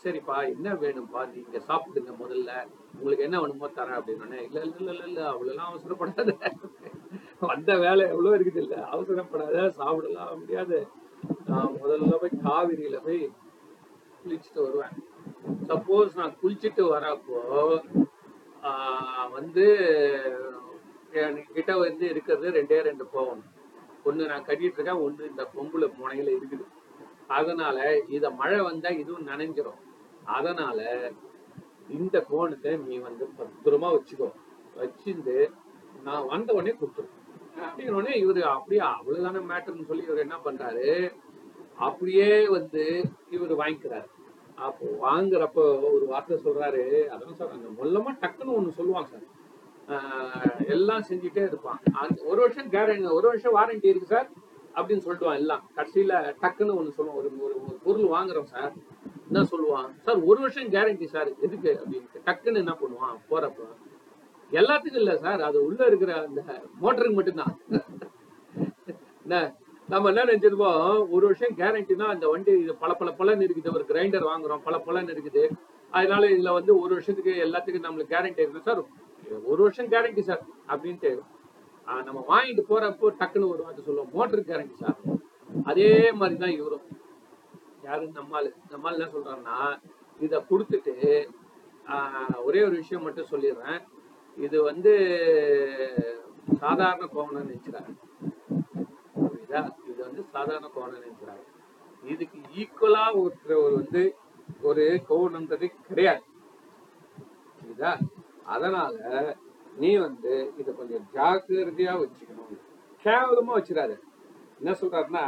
சரிப்பா 0.03 0.35
என்ன 0.51 0.73
வேணும்ப்பா 0.75 1.21
நீங்க 1.31 1.59
சாப்பிடுங்க 1.67 2.11
முதல்ல 2.21 2.51
உங்களுக்கு 2.93 3.25
என்ன 3.25 3.37
வேணுமோ 3.39 3.69
தரேன் 3.69 3.97
அப்படின்னோடனே 3.99 4.39
இல்ல 4.45 4.59
இல்ல 4.67 4.91
இல்ல 4.93 5.03
இல்ல 5.09 5.21
அவ்வளவுலாம் 5.31 5.71
அவசரப்படாத. 5.71 6.31
வந்த 7.41 7.71
வேலை 7.77 8.03
எவ்வளவு 8.13 8.35
இருக்குது 8.37 8.61
இல்ல 8.63 8.75
அவசரப்படாத 8.93 9.65
சாப்பிடலாம் 9.79 10.39
முடியாது. 10.39 10.79
நான் 11.47 11.77
முதல்ல 11.81 12.17
போய் 12.21 12.41
காவிரியில 12.45 12.97
போய் 13.03 13.21
குளிச்சுட்டு 14.21 14.59
வருவேன். 14.65 14.95
சப்போஸ் 15.45 16.15
நான் 16.15 16.35
குளிச்சுட்டு 16.43 16.83
வரப்போ 16.93 17.39
ஆஹ் 18.63 19.31
வந்து 19.31 19.65
என்கிட்ட 21.11 21.79
வந்து 21.79 22.09
இருக்கிறது 22.09 22.49
ரெண்டே 22.49 22.81
ரெண்டு 22.81 23.05
போகணும் 23.05 23.47
ஒன்று 24.03 24.25
நான் 24.25 24.45
கட்டிட்டு 24.45 24.77
இருக்கேன் 24.77 25.03
ஒண்ணு 25.05 25.29
இந்த 25.29 25.49
கொம்புல 25.55 25.93
முனையில 25.99 26.29
இருக்குது. 26.37 26.65
அதனால 27.27 27.99
இத 28.07 28.29
மழை 28.29 28.59
வந்தா 28.59 28.89
இதுவும் 28.89 29.27
நனைஞ்சிரும். 29.27 29.79
அதனால 30.23 31.11
இந்த 31.89 32.21
கோணத்தை 32.21 32.77
நீ 32.77 32.97
வந்து 32.97 33.29
பத்திரமா 33.37 33.89
வச்சுக்கோ. 33.95 34.31
வச்சிருந்து 34.77 35.51
நான் 36.03 36.25
வந்த 36.25 36.53
உடனே 36.53 36.75
கொடுத்துரு 36.77 37.09
அப்படின்னு 37.57 37.91
உடனே 37.91 38.25
இவரு 38.25 38.41
அப்படியே 38.41 38.81
அவ்வளவுதானே 38.81 39.41
மேட்டர்னு 39.51 39.85
சொல்லி 39.85 40.03
இவர் 40.03 40.17
என்ன 40.17 40.35
பண்றாரு? 40.45 41.13
அப்படியே 41.75 42.47
வந்து 42.47 43.03
இவர் 43.29 43.55
வாங்கிக்கிறாரு. 43.55 44.07
அப்போ 44.59 45.11
வாங்குறப்போ 45.11 45.93
ஒரு 45.93 46.05
வார்த்தை 46.07 46.39
சொல்றாரு. 46.43 47.07
அதான் 47.07 47.33
சார் 47.33 47.49
அந்த 47.51 47.67
மொல்லமா 47.83 48.23
டக்குன்னு 48.23 48.51
ஒண்ணு 48.51 48.69
சொல்லுவாங்க 48.69 49.09
சார். 49.09 49.37
ஆஹ் 49.87 50.67
எல்லாம் 50.67 51.03
செஞ்சுட்டே 51.09 51.45
இருப்பான். 51.45 51.79
ஒரு 52.25 52.41
வருஷம் 52.41 52.69
கேரண்டி 52.69 53.11
ஒரு 53.11 53.27
வருஷம் 53.27 53.55
வாரண்டி 53.55 53.85
இருக்கு 53.85 54.05
சார் 54.05 54.29
அப்படின்னு 54.75 55.05
சொல்லிடுவான் 55.05 55.35
எல்லாம். 55.35 55.69
கடைசியில 55.75 56.35
டக்குன்னு 56.41 56.73
ஒண்ணு 56.79 56.91
சொல்லுவான். 56.97 57.15
ஒரு 57.15 57.31
ஒரு 57.43 57.61
ஒரு 57.63 57.79
பொருள் 57.83 58.03
வாங்குறோம் 58.03 58.43
சார். 58.43 58.73
என்ன 59.31 59.47
சொல்லுவான்? 59.51 59.89
சார் 60.01 60.19
ஒரு 60.23 60.39
வருஷம் 60.39 60.69
கேரண்டி 60.69 61.05
சார். 61.05 61.39
எதுக்கு 61.39 61.85
அப்படின்ட்டு 61.85 62.27
டக்குன்னு 62.27 62.55
என்ன 62.55 62.77
பண்ணுவான்? 62.81 63.33
போறப்ப 63.33 63.57
எல்லாத்துக்கும் 64.51 64.95
இல்ல 64.95 65.17
சார். 65.17 65.41
அது 65.41 65.65
உள்ள 65.65 65.85
இருக்கிற 65.85 66.25
அந்த 66.25 66.43
மோட்டருக்கு 66.81 67.13
மட்டும்தான். 67.13 67.59
என்ன? 69.27 69.55
நம்ம 69.91 70.09
என்ன 70.11 70.23
நினைச்சிருப்போம்? 70.29 70.81
ஒரு 71.15 71.23
வருஷம் 71.27 71.55
கேரண்டினா 71.59 72.07
அந்த 72.13 72.25
வண்டி 72.31 72.51
இது 72.63 72.73
பல 72.81 72.91
பல 72.99 73.09
பலன் 73.19 73.43
இருக்குது. 73.45 73.69
ஒரு 73.77 73.85
கிரைண்டர் 73.91 74.25
வாங்குறோம் 74.31 74.63
பல 74.67 74.75
பலன் 74.87 75.09
இருக்குது. 75.13 75.43
அதனால 75.93 76.23
இதுல 76.33 76.49
வந்து 76.57 76.71
ஒரு 76.81 76.91
வருஷத்துக்கு 76.95 77.33
எல்லாத்துக்கும் 77.45 77.87
நம்மளுக்கு 77.87 78.13
கேரண்டி 78.15 78.43
இருக்கு 78.45 78.67
சார் 78.67 78.81
ஒரு 79.51 79.59
வருஷம் 79.65 79.89
கேரண்டி 79.93 80.23
சார் 80.29 80.43
அப்படின்ட்டு 80.73 81.11
நம்ம 82.07 82.19
வாங்கிட்டு 82.31 82.63
போறப்போ 82.71 83.07
டக்குன்னு 83.21 83.51
ஒரு 83.53 83.61
வார்த்தை 83.65 83.83
சொல்லுவோம். 83.85 84.11
Motor 84.17 84.47
guarantee 84.49 84.75
sir. 84.83 84.97
அதே 85.71 85.89
மாதிரி 86.19 86.35
தான் 86.43 86.55
இவரும் 86.59 86.85
யாரு 87.87 88.05
நம்மால் 88.19 88.49
நம்மால் 88.73 88.97
என்ன 88.97 89.09
சொல்றாருன்னா 89.15 89.57
இத 90.25 90.43
கொடுத்துட்டு 90.49 90.95
ஆஹ் 91.95 92.37
ஒரே 92.47 92.61
ஒரு 92.67 92.75
விஷயம் 92.81 93.05
மட்டும் 93.07 93.31
சொல்லிடுறேன். 93.31 93.79
இது 94.37 94.57
வந்து 94.69 94.93
சாதாரண 96.61 97.03
கோவணம் 97.15 97.47
நினைச்சுறாரு 97.47 97.91
புரியுதா 99.49 99.69
இது 99.89 100.01
வந்து 100.05 100.23
சாதாரண 100.31 100.67
கோவணம் 100.73 101.45
இதுக்கு 102.03 102.39
ஈக்குவலா 102.55 103.05
ஒரு 103.21 103.55
வந்து 103.75 104.01
ஒரு 104.61 104.83
கோவணம்ன்றது 105.09 105.67
கிடையாது. 105.87 106.23
இதா 107.71 107.91
அதனால 108.43 108.93
நீ 109.77 109.97
வந்து 109.97 110.53
இத 110.57 110.71
கொஞ்சம் 110.71 111.05
ஜாக்கிரதையா 111.13 111.93
வச்சுக்கணும். 112.01 112.53
கேவலமா 113.05 113.53
வச்சிடாத. 113.57 113.93
என்ன 114.59 114.71
சொல்றாருன்னா 114.81 115.25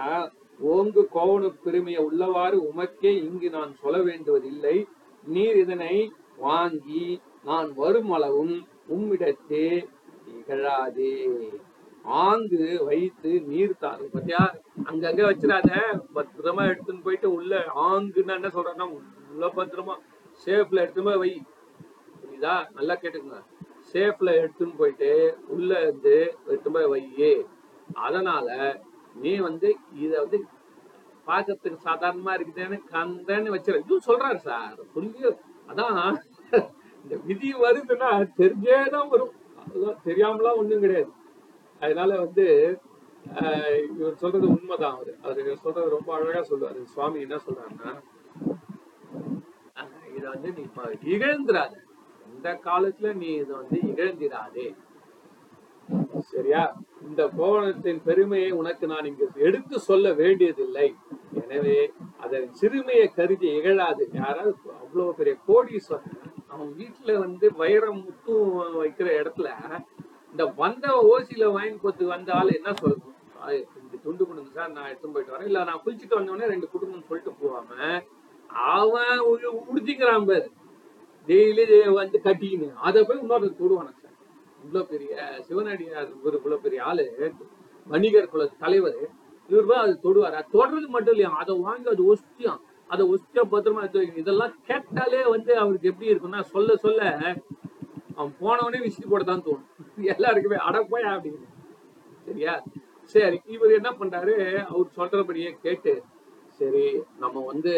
ஓங்கு 0.60 1.04
கோவண 1.14 1.50
பெருமையை 1.64 2.02
உள்ளவாறு 2.06 2.58
உமக்கே 2.70 3.12
இங்கு 3.24 3.50
நான் 3.50 3.76
சொல்ல 3.76 3.98
வேண்டுவதில்லை. 3.98 4.88
நீர் 5.26 5.56
இதனை 5.56 6.14
வாங்கி 6.38 7.22
நான் 7.44 7.74
வரும் 7.74 8.12
அளவும் 8.12 8.56
உம்மிடத்தே 8.90 9.88
இகழாதே 10.36 11.14
ஆங்கு 12.06 12.80
வயிற்று 12.86 13.42
நீர் 13.42 13.82
தாரு 13.82 14.10
பத்தியா? 14.14 14.42
அங்கங்க 14.86 15.22
வச்சிடாத. 15.22 15.72
பத்திரமா 16.16 16.64
எடுத்துன்னு 16.64 17.04
போயிட்டு 17.04 17.34
உள்ள 17.34 17.66
ஆங்குன்னு 17.76 18.36
என்ன 18.36 18.48
சொல்றேன்னா 18.48 18.90
உள்ள 19.30 19.48
பத்திரமா 19.48 19.96
சேஃப்ல 20.46 20.82
எடுத்துமே 20.82 21.04
போய் 21.04 21.18
வை. 21.18 21.42
புரியுதா? 22.22 22.66
நல்லா 22.74 22.96
கேட்டுக்கோங்க. 22.96 23.42
சேஃப்ல 23.94 24.30
எடுத்துன்னு 24.42 24.76
போயிட்டு 24.78 25.38
உள்ள 25.48 25.82
இருந்து 25.82 26.36
எடுத்துமே 26.48 26.90
வையே. 26.90 27.46
அதனால 27.94 28.48
நீ 29.16 29.38
வந்து 29.38 29.76
இத 29.94 30.20
வந்து 30.20 30.38
பார்க்கறதுக்கு 31.28 31.86
சாதாரணமா 31.86 32.34
இருக்குதுன்னு 32.34 32.80
கந்தன்னு 32.92 33.56
வச்சிரு. 33.56 33.78
இதுவும் 33.78 34.08
சொல்றாரு 34.08 34.36
சார். 34.36 34.80
புரிஞ்சு 34.96 35.38
அதான் 35.70 36.20
இந்த 37.04 37.16
விதி 37.26 37.54
வருதுன்னா 37.54 38.10
தெரிஞ்சேதான் 38.38 39.10
வரும். 39.10 39.32
அதுதான் 39.66 40.00
தெரியாமலாம் 40.06 40.58
ஒண்ணும் 40.58 40.80
கிடையாது. 40.80 41.12
அதனால 41.82 42.18
வந்து 42.20 42.46
ஆஹ் 43.34 43.82
இவர் 43.98 44.16
சொல்றது 44.16 44.48
உண்மைதான் 44.48 44.96
அவரு. 44.96 45.14
அவரு 45.22 45.58
சொல்றது 45.58 45.90
ரொம்ப 45.90 46.10
அழகா 46.14 46.42
சொல்லுவாரு. 46.50 46.84
சுவாமி 46.84 47.20
என்ன 47.20 47.36
சொல்றாருன்னா 47.36 47.92
இத 50.18 50.30
வந்து 50.30 50.50
நீ 50.52 50.62
இப்ப 50.62 50.82
இகழ்ந்துராத. 50.84 51.74
இந்த 52.34 52.50
காலத்துல 52.66 53.14
நீ 53.14 53.30
இத 53.34 53.54
வந்து 53.54 53.78
இகழ்ந்திராதே. 53.82 54.68
சரியா? 56.20 56.64
இந்த 57.02 57.22
கோவணத்தின் 57.38 58.02
பெருமையை 58.04 58.52
உனக்கு 58.52 58.88
நான் 58.88 59.06
இங்கு 59.06 59.28
எடுத்து 59.36 59.80
சொல்ல 59.80 60.14
வேண்டியதில்லை. 60.14 60.88
எனவே 61.42 61.78
அதன் 62.20 62.54
சிறுமையை 62.54 63.08
கருதி 63.08 63.48
இகழாது. 63.58 64.04
யாராவது 64.14 64.56
அவ்வளவு 64.82 65.16
பெரிய 65.16 65.36
கோடீஸ்வரன் 65.48 66.20
அவன் 66.48 66.72
வீட்டுல 66.78 67.18
வந்து 67.18 67.48
வைரம் 67.56 68.04
முத்து 68.04 68.34
வைக்கிற 68.84 69.10
இடத்துல 69.22 69.50
இந்த 70.32 70.46
வந்த 70.62 70.88
ஓசியில 71.12 71.46
வாங்கி 71.52 71.78
கொத்து 71.78 72.06
வந்த 72.06 72.34
ஆள் 72.34 72.56
என்ன 72.58 72.72
சொல்லணும் 72.82 73.10
துண்டு 74.04 74.24
கொடுங்க 74.28 74.52
சார் 74.56 74.72
நான் 74.72 74.90
எடுத்து 74.90 75.10
போயிட்டு 75.10 75.34
வரேன். 75.34 75.48
இல்ல 75.50 75.64
நான் 75.64 75.82
குளிச்சுட்டு 75.86 76.18
வந்தோடனே 76.18 76.48
ரெண்டு 76.54 76.68
குடும்பம் 76.70 77.06
சொல்லிட்டு 77.08 77.34
போவாம 77.42 78.02
அவன் 78.74 79.20
உடுத்திக்கிறான் 79.72 80.26
பேர். 80.26 80.48
டெய்லி 81.28 81.92
வந்து 81.94 82.20
கட்டிக்கின்னு. 82.24 82.70
அதை 82.88 83.04
போய் 83.04 83.20
இன்னொரு 83.20 83.48
தொடுவானு 83.60 83.94
சார். 84.02 84.16
இவ்வளவு 84.64 84.90
பெரிய 84.90 85.12
சிவனடியார் 85.48 86.10
இவர் 86.20 86.38
இவ்வளவு 86.40 86.62
பெரிய 86.62 86.84
ஆளு. 86.84 87.06
வணிகர் 87.88 88.32
குல 88.34 88.46
தலைவர். 88.64 89.02
இவர் 89.50 89.70
போய் 89.70 89.84
அது 89.86 89.94
தொடுவார். 90.04 90.38
அது 90.40 90.50
தொடுறது 90.54 90.88
மட்டும் 90.96 91.16
இல்லையா? 91.16 91.38
அதை 91.44 91.56
வாங்கி 91.68 91.90
அது 91.90 92.04
ஒஸ்தியம். 92.14 92.60
அதை 92.88 93.06
ஒஸ்தியா 93.14 93.44
பத்திரமா 93.52 93.82
எடுத்து 93.84 94.02
வைக்கணும். 94.02 94.24
இதெல்லாம் 94.26 94.54
கேட்டாலே 94.70 95.22
வந்து 95.36 95.58
அவருக்கு 95.64 95.90
எப்படி 95.90 96.14
இருக்கும்னா 96.14 96.42
சொல்ல 96.54 96.76
சொல்ல 96.76 97.02
அவன் 98.16 98.34
போனவனே 98.42 98.80
விசிட் 98.86 99.12
போட 99.12 99.24
தான் 99.24 99.44
தோணும். 99.44 99.70
எல்லாருக்குமே 100.14 100.58
அடப்போய் 100.68 101.12
அப்படின்னு. 101.14 101.48
சரியா? 102.28 102.54
சரி 103.16 103.38
இவர் 103.46 103.72
என்ன 103.72 103.90
பண்றாரு? 103.92 104.34
அவர் 104.64 104.96
சொல்றபடியே 104.98 105.52
கேட்டு 105.62 105.94
சரி 106.60 106.84
நம்ம 107.20 107.44
வந்து 107.46 107.74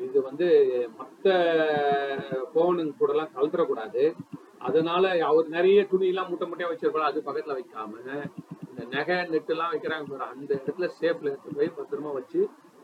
இது 0.00 0.18
வந்து 0.22 0.46
மத்த 0.98 1.26
போனுங்க 2.54 2.92
கூட 2.98 3.10
எல்லாம் 3.12 3.32
கலந்துடக்கூடாது 3.36 4.02
அதனால 4.58 5.04
அவர் 5.24 5.46
நிறைய 5.48 5.78
துணி 5.86 6.06
எல்லாம் 6.06 6.28
மூட்டை 6.28 6.46
மூட்டையா 6.48 6.70
வச்சிருப்பாரு 6.70 7.10
அது 7.10 7.22
பக்கத்துல 7.26 7.56
வைக்காம. 7.58 7.92
இந்த 8.68 8.82
நகை 8.96 9.16
நெட்டு 9.32 9.52
எல்லாம் 9.54 9.72
வைக்கிறாங்க 9.72 10.06
சார் 10.10 10.32
அந்த 10.32 10.50
இடத்துல 10.54 10.88
சேஃப்ல 11.00 11.30
எடுத்து 11.30 11.56
போய் 11.56 11.76
பத்திரமா 11.78 12.12
வச்சு 12.12 12.40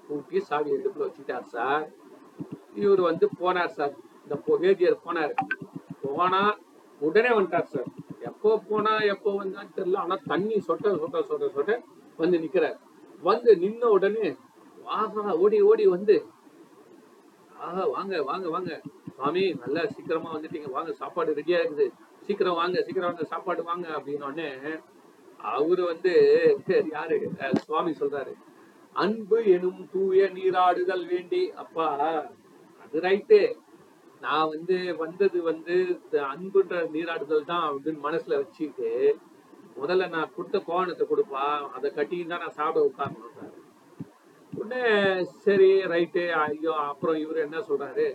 பூட்டி 0.09 0.41
சாவி 0.41 0.71
எடுப்புல 0.71 1.07
வச்சுட்டார் 1.09 1.49
சார். 1.55 1.85
இவர் 2.75 3.01
வந்து 3.01 3.29
போனார் 3.41 3.77
சார். 3.79 3.95
இந்த 4.25 4.57
வேதியர் 4.57 5.05
போனார். 5.05 5.35
போனா 6.03 6.43
உடனே 7.01 7.31
வந்துட்டார் 7.39 7.73
சார். 7.75 7.89
எப்போ 8.29 8.51
போனா 8.69 8.93
எப்போ 9.15 9.31
வந்தான்னு 9.43 9.77
தெரியல. 9.77 9.97
ஆனா 9.97 10.17
தண்ணி 10.33 10.57
சொட்ட 10.67 10.95
சொட்ட 11.03 11.21
சொட்ட 11.31 11.47
சொட்ட 11.57 11.73
வந்து 12.17 12.39
நிக்கிறார். 12.39 12.77
வந்து 13.23 13.51
நின்ன 13.65 13.83
உடனே 13.97 14.37
வாங்க 14.85 15.37
ஓடி 15.39 15.59
ஓடி 15.71 15.87
வந்து. 15.87 16.17
ஆஹா 17.59 17.85
வாங்க 17.87 18.23
வாங்க 18.23 18.47
வாங்க. 18.49 18.73
சுவாமி 19.17 19.43
நல்லா 19.63 19.83
சீக்கிரமா 19.87 20.31
வந்துட்டீங்க. 20.35 20.71
வாங்க 20.71 20.93
சாப்பாடு 20.93 21.35
ரெடியா 21.35 21.59
இருக்குது. 21.63 21.87
சீக்கிரம் 22.27 22.59
வாங்க 22.61 22.83
சீக்கிரம் 22.83 23.11
வாங்க 23.11 23.25
சாப்பாடு 23.25 23.63
வாங்க. 23.65 23.87
அப்படின்னோடனே 23.99 24.49
அவரு 25.57 25.83
வந்து 25.85 26.13
யாரு? 26.91 27.17
சுவாமி 27.67 27.93
சொல்றாரு. 28.01 28.33
அன்பு 28.97 29.39
எனும் 29.55 29.83
தூய 29.93 30.27
நீராடுதல் 30.37 31.05
வேண்டி. 31.13 31.43
அப்பா 31.63 31.87
அது 32.85 33.01
ரைட்டு 33.01 33.39
நான் 34.23 34.51
வந்து 34.55 34.77
வந்தது 35.03 35.39
வந்து 35.43 35.75
அன்புன்ற 36.33 36.77
நீராடுதல் 36.95 37.51
தான் 37.53 37.67
அப்படின்னு 37.69 38.07
மனசுல 38.07 38.41
வச்சுட்டு 38.43 38.91
முதல்ல 39.81 40.09
நான் 40.15 40.35
கொடுத்த 40.37 40.59
கோவணத்தை 40.69 41.05
கொடுப்பா 41.07 41.45
அதை 41.77 41.89
கட்டின்னு 41.91 42.33
தான் 42.33 42.45
நான் 42.45 42.59
சாப்பிட 42.61 42.83
உட்காரணும் 42.89 43.29
உடனே 44.53 44.83
சரி 45.45 45.71
ரைட்டு 45.93 46.25
ஐயோ 46.41 46.73
அப்புறம் 46.91 47.19
இவரு 47.23 47.39
என்ன 47.47 47.59
சொல்றாரு? 47.69 48.07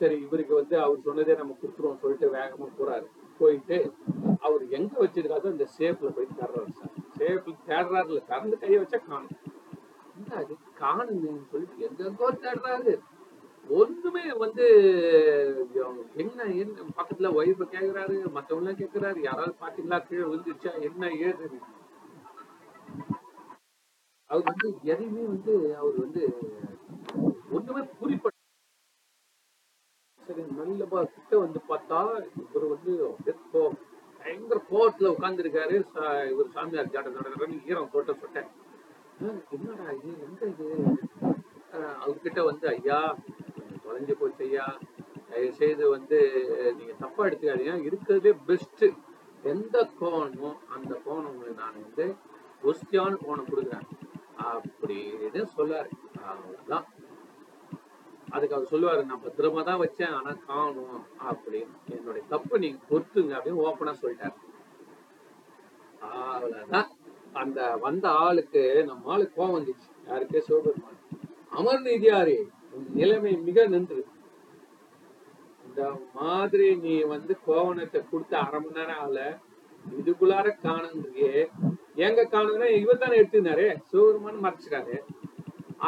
சரி 0.00 0.16
இவருக்கு 0.24 0.54
வந்து 0.54 0.76
அவர் 0.84 1.04
சொன்னதே 1.06 1.34
நம்ம 1.40 1.56
கொடுத்துருவோம் 1.58 2.00
சொல்லிட்டு 2.02 2.28
வேகமா 2.36 2.68
போறாரு. 2.78 3.06
போயிட்டு 3.40 3.76
அவர் 4.46 4.62
எங்க 4.78 4.94
வச்சிருக்காதோ 5.02 5.52
அந்த 5.52 5.66
சேஃப்ல 5.76 6.08
போய் 6.16 6.34
தேடுறாரு 6.38 6.72
சார். 6.78 6.94
சேஃப்ல 7.18 7.54
தேடுறாருல 7.68 8.22
திறந்து 8.30 8.56
கையை 8.62 8.78
வச்சா 8.82 8.98
காணும். 9.02 9.36
என்ன 10.16 10.34
அது? 10.42 10.54
காணுங்கன்னு 10.84 11.50
சொல்லிட்டு 11.50 11.84
எங்கெங்கோ 11.86 12.28
தேடுறாரு. 12.42 12.94
ஒண்ணுமே 13.70 14.24
வந்து 14.40 14.64
என்ன 16.22 16.42
என்ன 16.62 16.86
பக்கத்துல 16.96 17.28
ஒய்ஃப 17.38 17.66
கேக்குறாரு 17.74 18.16
மத்தவங்க 18.34 18.62
எல்லாம் 18.62 18.80
கேக்குறாரு 18.80 19.20
யாராவது 19.22 19.54
பாத்தீங்களா 19.62 19.98
கீழே 20.02 20.24
விழுந்துருச்சா 20.24 20.72
என்ன 20.88 21.10
ஏது 21.28 21.46
அவர் 24.30 24.48
வந்து 24.50 24.68
எதையுமே 24.92 25.24
வந்து 25.32 25.54
அவர் 25.80 25.96
வந்து 25.98 26.22
ஒண்ணுமே 27.56 27.82
குறிப்பிட 28.00 28.32
சரி 30.22 30.42
நல்லபா 30.58 31.00
கிட்ட 31.06 31.38
வந்து 31.38 31.60
பார்த்தா 31.68 31.98
இவர் 32.42 32.66
வந்து 32.68 32.92
பயங்கர 34.20 34.58
கோவத்துல 34.68 35.10
உட்கார்ந்துருக்காரு. 35.14 35.76
இவர் 36.30 36.54
சாமியார் 36.54 36.92
ஜாட 36.94 37.08
ஜாட 37.16 37.48
ஈரம் 37.70 37.90
போட்ட 37.92 38.12
சொட்டேன் 38.20 38.50
என்னடா 39.20 39.90
இது? 39.90 40.12
எங்க 40.20 40.46
இது? 40.46 40.98
அவர்கிட்ட 41.72 42.44
வந்து 42.44 42.68
ஐயா 42.68 43.16
தொலைஞ்சு 43.84 44.12
போச்சு 44.12 44.44
ஐயா. 44.44 44.78
தயவு 45.30 45.52
செய்து 45.52 45.88
வந்து 45.88 46.18
நீங்க 46.78 46.92
தப்பா 46.92 47.26
எடுத்துக்காதீங்க. 47.26 47.90
இருக்கிறதுலே 47.90 48.38
பெஸ்ட் 48.46 48.84
எந்த 49.42 49.88
கோணமோ 50.00 50.56
அந்த 50.68 51.00
கோணம் 51.06 51.26
உங்களுக்கு 51.26 51.62
நான் 51.62 51.80
வந்து 51.82 52.16
ஒஸ்தியான 52.62 53.16
கோணம் 53.26 53.46
கொடுக்குறேன். 53.46 53.86
அப்படின்னு 54.38 55.46
சொல்லாரு. 55.56 55.90
அவ்வளவுதான். 56.24 56.84
அதுக்கு 58.30 58.56
அவர் 58.56 58.70
சொல்லுவாரு 58.70 59.04
நான் 59.04 59.22
பத்திரமா 59.22 59.64
தான் 59.64 59.80
வச்சேன் 59.80 60.14
ஆனா 60.14 60.32
காணும். 60.46 61.06
அப்படின்னு. 61.30 61.74
என்னுடைய 61.88 62.26
தப்பு 62.28 62.58
நீங்க 62.58 62.78
பொறுத்துங்க 62.90 63.34
அப்படின்னு 63.38 63.64
ஓப்பனா 63.68 63.94
சொல்லிட்டாரு. 64.02 64.36
அவ்வளவுதான். 66.00 66.93
அந்த 67.42 67.60
வந்த 67.84 68.06
ஆளுக்கு 68.24 68.62
நம்ம 68.88 69.12
ஆளுக்கு 69.12 69.34
கோவம் 69.38 69.56
வந்துச்சு. 69.56 69.86
யாருக்கே 70.08 70.40
சிவபெருமான். 70.48 71.00
அமர் 71.58 71.84
நிதியாரே 71.88 72.38
நிலைமை 72.98 73.32
மிக 73.46 73.66
நின்று. 73.74 74.00
இந்த 75.66 75.82
மாதிரி 76.18 76.66
நீ 76.84 76.94
வந்து 77.14 77.32
கோவணத்தை 77.46 78.00
கொடுத்த 78.10 78.34
அரை 78.46 78.60
மணி 78.64 78.78
நேரம் 78.78 79.00
ஆல 79.04 79.18
இதுக்குள்ளார 80.00 80.48
காணுங்கிறியே. 80.66 81.32
எங்க 82.06 82.20
காணுங்கன்னா 82.34 82.68
இவர் 82.82 83.02
தானே 83.02 83.18
எடுத்துனாரு 83.22 83.66
சிவபெருமான் 83.90 84.44
மறைச்சிட்டாரு. 84.46 84.96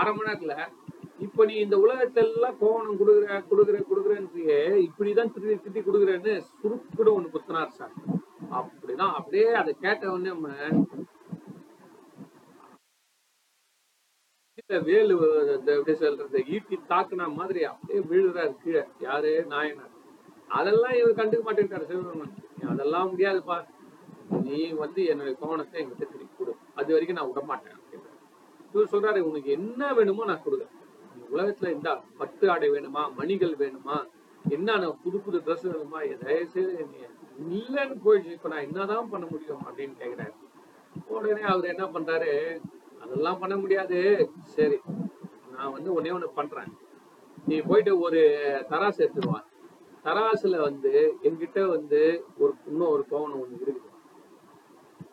அரை 0.00 0.12
மணி 0.16 0.28
நேரத்துல 0.28 0.56
இப்ப 1.26 1.44
நீ 1.48 1.54
இந்த 1.64 1.76
உலகத்துல 1.84 2.24
எல்லாம் 2.30 2.56
கோவணம் 2.62 2.98
கொடுக்குற 3.00 3.36
கொடுக்குற 3.50 3.76
கொடுக்குறன்றியே 3.90 4.58
இப்படிதான் 4.86 5.32
திருப்பி 5.34 5.56
திருப்பி 5.64 5.82
கொடுக்குறேன்னு 5.86 6.34
சுருக்குட 6.60 7.08
ஒண்ணு 7.16 7.32
குத்துனார் 7.34 7.76
சார். 7.78 7.94
அப்படிதான் 8.58 9.14
அப்படியே 9.18 9.46
அதை 9.60 9.72
கேட்ட 9.84 10.10
உடனே 10.14 10.32
நம்ம 10.34 10.48
கீழே 14.55 14.55
வேலு 14.70 15.14
இந்த 15.58 15.70
எப்படி 15.78 15.96
சொல்றது 15.96 16.38
ஈட்டி 16.54 16.76
தாக்குன 16.88 17.26
மாதிரி 17.34 17.60
அப்படியே 17.64 17.98
விழுறாரு 18.10 18.54
கீழே 18.62 18.82
யாரு? 18.98 19.30
நாயனார். 19.52 19.92
அதெல்லாம் 20.58 20.94
இவர் 21.00 21.18
கண்டுக்க 21.20 21.44
மாட்டேங்கிறாரு 21.48 21.86
சிவபெருமான். 21.90 22.34
அதெல்லாம் 22.72 23.10
முடியாதுப்பா. 23.12 23.58
நீ 24.42 24.58
வந்து 24.82 25.00
என்னுடைய 25.12 25.34
கோவணத்தை 25.40 25.76
எங்கிட்ட 25.82 26.04
திருப்பி 26.04 26.26
கொடு. 26.38 26.52
அது 26.74 26.92
வரைக்கும் 26.92 27.18
நான் 27.18 27.30
விட 27.32 27.42
மாட்டேன் 27.50 27.72
இவர் 28.72 28.92
சொல்றாரு 28.92 29.20
உனக்கு 29.30 29.50
என்ன 29.50 29.92
வேணுமோ 29.94 30.24
நான் 30.24 30.42
கொடுக்குறேன். 30.44 30.74
உலகத்துல 31.34 31.70
இருந்தா 31.72 31.92
பட்டு 32.18 32.50
ஆடை 32.50 32.70
வேணுமா? 32.70 33.02
மணிகள் 33.14 33.54
வேணுமா? 33.62 33.96
என்ன 34.48 34.90
புது 35.04 35.18
புது 35.18 35.38
ட்ரெஸ் 35.46 35.68
வேணுமா? 35.68 36.00
தயவுசெய்து 36.24 36.88
நீ 37.46 37.58
இல்லைன்னு 37.68 37.96
போயிடுச்சு 38.04 38.36
இப்ப 38.38 38.48
நான் 38.48 38.66
என்னதான் 38.68 39.10
பண்ண 39.10 39.26
முடியும்? 39.30 39.62
அப்படின்னு 39.68 39.96
கேக்குறாரு. 40.02 40.34
உடனே 41.06 41.40
அவர் 41.52 41.72
என்ன 41.74 41.84
பண்றாரு? 41.86 42.32
அதெல்லாம் 43.06 43.38
பண்ண 43.38 43.56
முடியாது. 43.56 44.30
சரி 44.42 44.80
நான் 45.56 45.72
வந்து 45.72 46.00
ஒன்னே 46.00 46.06
ஒண்ணு 46.06 46.26
பண்றேன். 46.34 46.76
நீ 47.46 47.60
போயிட்டு 47.60 47.98
ஒரு 47.98 48.20
தராசு 48.68 49.08
எடுத்துருவா 49.08 49.44
தராசுல 50.04 50.60
வந்து 50.60 51.14
என்கிட்ட 51.22 51.66
வந்து 51.66 52.24
ஒரு 52.38 52.54
இன்னும் 52.66 52.88
ஒரு 52.88 53.06
கோவணம் 53.10 53.42
ஒண்ணு 53.42 53.68
இருக்குது. 53.68 53.94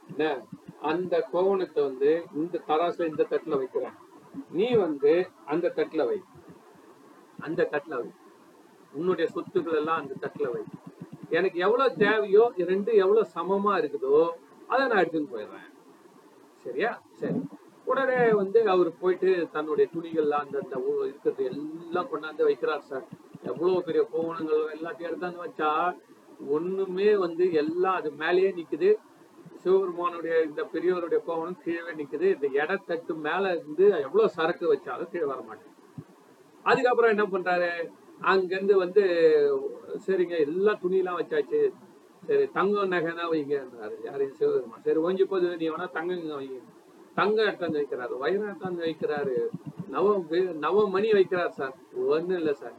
என்ன? 0.10 0.46
அந்த 0.82 1.28
கோவணத்தை 1.32 1.84
வந்து 1.84 2.26
இந்த 2.36 2.62
தராசுல 2.68 3.08
இந்த 3.08 3.26
தட்டுல 3.30 3.58
வைக்கிறேன். 3.58 3.94
நீ 4.52 4.76
வந்து 4.76 5.30
அந்த 5.46 5.72
தட்டுல 5.76 6.06
வை. 6.06 6.22
அந்த 7.40 7.68
தட்டுல 7.72 7.90
வை. 7.90 8.12
உன்னுடைய 8.94 9.32
சொத்துக்கள் 9.36 9.76
எல்லாம் 9.76 9.98
அந்த 9.98 10.14
தட்டுல 10.22 10.52
வை. 10.52 10.62
எனக்கு 11.30 11.60
எவ்வளவு 11.60 11.96
தேவையோ 11.96 12.54
ரெண்டு 12.58 12.92
ரெண்டும் 12.92 12.96
எவ்வளவு 12.96 13.28
சமமா 13.36 13.74
இருக்குதோ 13.74 14.30
அதை 14.68 14.88
நான் 14.88 15.04
எடுத்துன்னு 15.04 15.36
போயிடுறேன். 15.36 15.72
சரியா? 16.58 17.02
சரி. 17.12 17.42
உடனே 17.88 18.20
வந்து 18.42 18.60
அவர் 18.70 18.90
போயிட்டு 19.00 19.32
தன்னுடைய 19.52 19.86
துணிகள்லாம் 19.96 20.44
அந்த 20.46 20.58
அந்த 20.64 20.78
இருக்கிறது 21.06 21.44
எல்லாம் 21.52 22.10
கொண்டாந்து 22.12 22.48
வைக்கிறார் 22.50 22.90
சார். 22.92 23.06
எவ்வளவு 23.52 23.84
பெரிய 23.88 24.04
கோவணங்கள் 24.14 24.62
எல்லாத்தையும் 24.76 25.10
எடுத்தாந்து 25.10 25.44
வச்சா 25.46 25.72
ஒண்ணுமே 26.58 27.10
வந்து 27.16 27.46
எல்லாம் 27.54 27.98
அது 28.00 28.10
மேலேயே 28.22 28.52
நிக்குது. 28.60 28.90
சிவபெருமானுடைய 29.64 30.36
இந்த 30.48 30.62
பெரியவருடைய 30.74 31.20
கோவணம் 31.28 31.62
கீழே 31.66 31.92
நிக்குது. 32.00 32.28
இந்த 32.36 32.48
இடத்தட்டு 32.62 33.14
மேல 33.28 33.52
இருந்து 33.56 33.86
எவ்வளவு 34.08 34.34
சரக்கு 34.38 34.66
வச்சாலும் 34.74 35.12
கீழே 35.12 35.26
வர 35.26 35.40
மாட்டேங்குது. 35.42 35.80
அதுக்கப்புறம் 36.66 37.14
என்ன 37.16 37.26
பண்றாரு? 37.34 37.72
அங்கிருந்து 38.32 38.76
வந்து 38.78 39.04
சரிங்க 40.06 40.36
எல்லா 40.48 40.74
துணியெல்லாம் 40.84 41.20
வச்சாச்சு. 41.22 41.62
சரி 42.28 42.44
தங்கம் 42.58 42.92
நகை 42.94 43.14
தான் 43.14 43.32
வைங்கன்றாரு. 43.34 43.96
யாரையும் 44.04 44.38
சிவபெருமான். 44.40 44.86
சரி 44.88 45.00
ஒஞ்சி 45.00 45.26
போது 45.34 45.48
நீ 45.58 45.66
வேணா 45.70 45.88
தங்கங்க 45.98 46.36
வைங்க. 46.42 46.60
தங்க 47.16 47.38
எடுத்தாந்து 47.50 47.80
வைக்கிறாரு 47.82 48.14
வைர 48.24 48.42
எடுத்தாந்து 48.50 48.86
வைக்கிறாரு 48.88 49.36
நவ 49.96 50.14
நவ 50.66 50.86
மணி 50.90 51.10
வைக்கிறார் 51.14 51.58
சார். 51.60 51.76
ஒன்றும் 52.14 52.40
இல்லை 52.40 52.54
சார். 52.54 52.78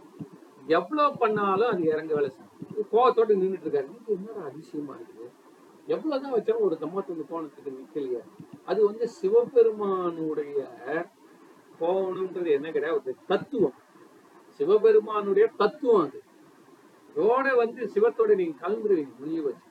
எவ்வளோ 0.68 1.04
பண்ணாலும் 1.22 1.70
அது 1.72 1.82
இறங்க 1.94 2.12
வேலை 2.14 2.30
சார். 2.30 2.50
கோவத்தோட 2.92 3.32
நின்றுட்டு 3.40 3.66
இருக்காரு. 3.66 3.88
இது 4.14 4.32
அதிசயமா 4.48 4.94
இருக்குது? 4.98 5.28
எவ்வளோதான் 5.88 6.34
வச்சாலும் 6.34 6.66
ஒரு 6.66 6.76
தம்மத்தொண்டு 6.80 7.24
கோணத்துக்கு 7.30 7.70
நிற்கலையே 7.70 8.20
அது 8.64 8.80
வந்து 8.84 9.06
சிவபெருமானுடைய 9.08 10.60
கோணம்ன்றது 11.80 12.50
என்ன 12.58 12.68
கிடையாது 12.70 12.98
ஒரு 13.00 13.14
தத்துவம். 13.26 13.76
சிவபெருமானுடைய 14.60 15.46
தத்துவம் 15.62 16.04
அது. 16.06 16.20
இதோட 17.08 17.48
வந்து 17.62 17.80
சிவத்தோட 17.94 18.32
நீங்க 18.34 18.56
கலந்துருவீங்க 18.62 19.14
முடிய 19.18 19.40
வச்சு. 19.42 19.68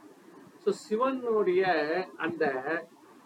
ஸோ 0.64 0.72
சிவனுடைய 0.86 1.64
அந்த 2.18 2.44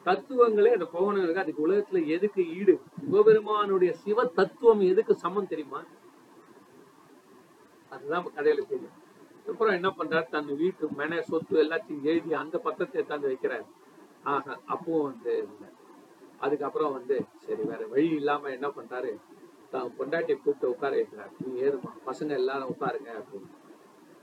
தத்துவங்களே 0.07 0.71
அந்த 0.71 0.87
கோவணம் 0.93 1.23
இருக்கு. 1.23 1.41
அதுக்கு 1.41 1.67
உலகத்துல 1.67 1.99
எதுக்கு 2.07 2.41
ஈடு? 2.57 2.73
சிவபெருமானுடைய 2.99 3.93
சிவ 3.93 4.25
தத்துவம் 4.25 4.83
எதுக்கு 4.91 5.15
சமம் 5.15 5.47
தெரியுமா? 5.47 5.81
அதுதான் 7.89 8.25
கதையில 8.25 8.63
தெரியும். 8.67 8.95
அப்புறம் 9.47 9.73
என்ன 9.73 9.89
பண்றாரு? 9.97 10.27
தன் 10.29 10.55
வீட்டு 10.55 10.87
மேன 10.97 11.21
சொத்து 11.21 11.63
எல்லாத்தையும் 11.63 12.01
எழுதி 12.01 12.33
அந்த 12.33 12.57
பக்கத்தை 12.57 12.95
எடுத்தாந்து 13.01 13.31
வைக்கிறாரு. 13.33 13.65
ஆஹா 14.23 14.53
அப்பவும் 14.67 15.01
வந்து 15.01 15.47
அதுக்கப்புறம் 16.39 16.91
வந்து 16.91 17.15
சரி 17.45 17.63
வேற 17.63 17.85
வழி 17.87 18.09
இல்லாம 18.09 18.49
என்ன 18.49 18.67
பண்றாரு? 18.67 19.11
தான் 19.71 19.91
பொண்டாட்டியை 19.99 20.37
கூப்பிட்டு 20.37 20.69
உட்கார 20.69 20.95
வைக்கிறாரு. 20.95 21.31
நீ 21.45 21.61
ஏறுமா 21.61 21.91
பசங்க 22.05 22.29
எல்லாரும் 22.29 22.69
உட்காருங்க 22.69 23.09
அப்படின்னு. 23.19 23.49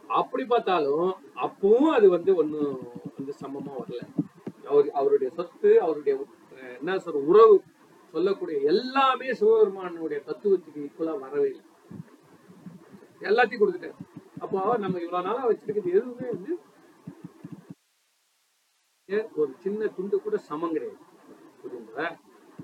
அப்படி 0.09 0.45
பார்த்தாலும் 0.45 1.15
அப்பவும் 1.43 1.91
அது 1.91 2.09
வந்து 2.09 2.35
ஒண்ணும் 2.35 2.79
வந்து 3.17 3.35
சமமா 3.41 3.73
வரல. 3.81 4.03
அவர் 4.71 4.89
அவருடைய 5.01 5.31
சொத்து 5.39 5.71
அவருடைய 5.85 6.15
என்ன 6.79 6.97
சொல்ற 7.05 7.21
உறவு 7.31 7.57
சொல்லக்கூடிய 8.15 8.57
எல்லாமே 8.73 9.29
சிவபெருமானுடைய 9.41 10.19
தத்துவத்துக்கு 10.29 10.83
ஈக்குவலா 10.87 11.15
வரவே 11.25 11.49
இல்லை. 11.49 11.65
எல்லாத்தையும் 13.29 13.63
கொடுத்துட்டாரு. 13.63 13.97
அப்போ 14.45 14.77
நம்ம 14.85 15.01
இவ்வளவு 15.05 15.27
நாளா 15.29 15.43
வச்சிருக்கிறது 15.49 15.97
எதுவுமே 15.99 16.29
வந்து 16.35 16.53
ஏன் 19.09 19.29
ஒரு 19.37 19.51
சின்ன 19.65 19.87
துண்டு 19.97 20.17
கூட 20.21 20.37
சமம் 20.51 20.75
கிடையாது. 20.77 21.01
புரியுங்களா 21.63 22.07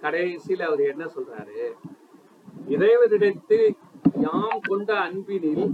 கடைசியில 0.03 0.67
அவர் 0.71 0.83
என்ன 0.93 1.05
சொல்றாரு? 1.17 1.59
இறைவனிடத்து 2.75 3.59
யாம் 4.27 4.61
கொண்ட 4.69 4.91
அன்பினில் 5.07 5.65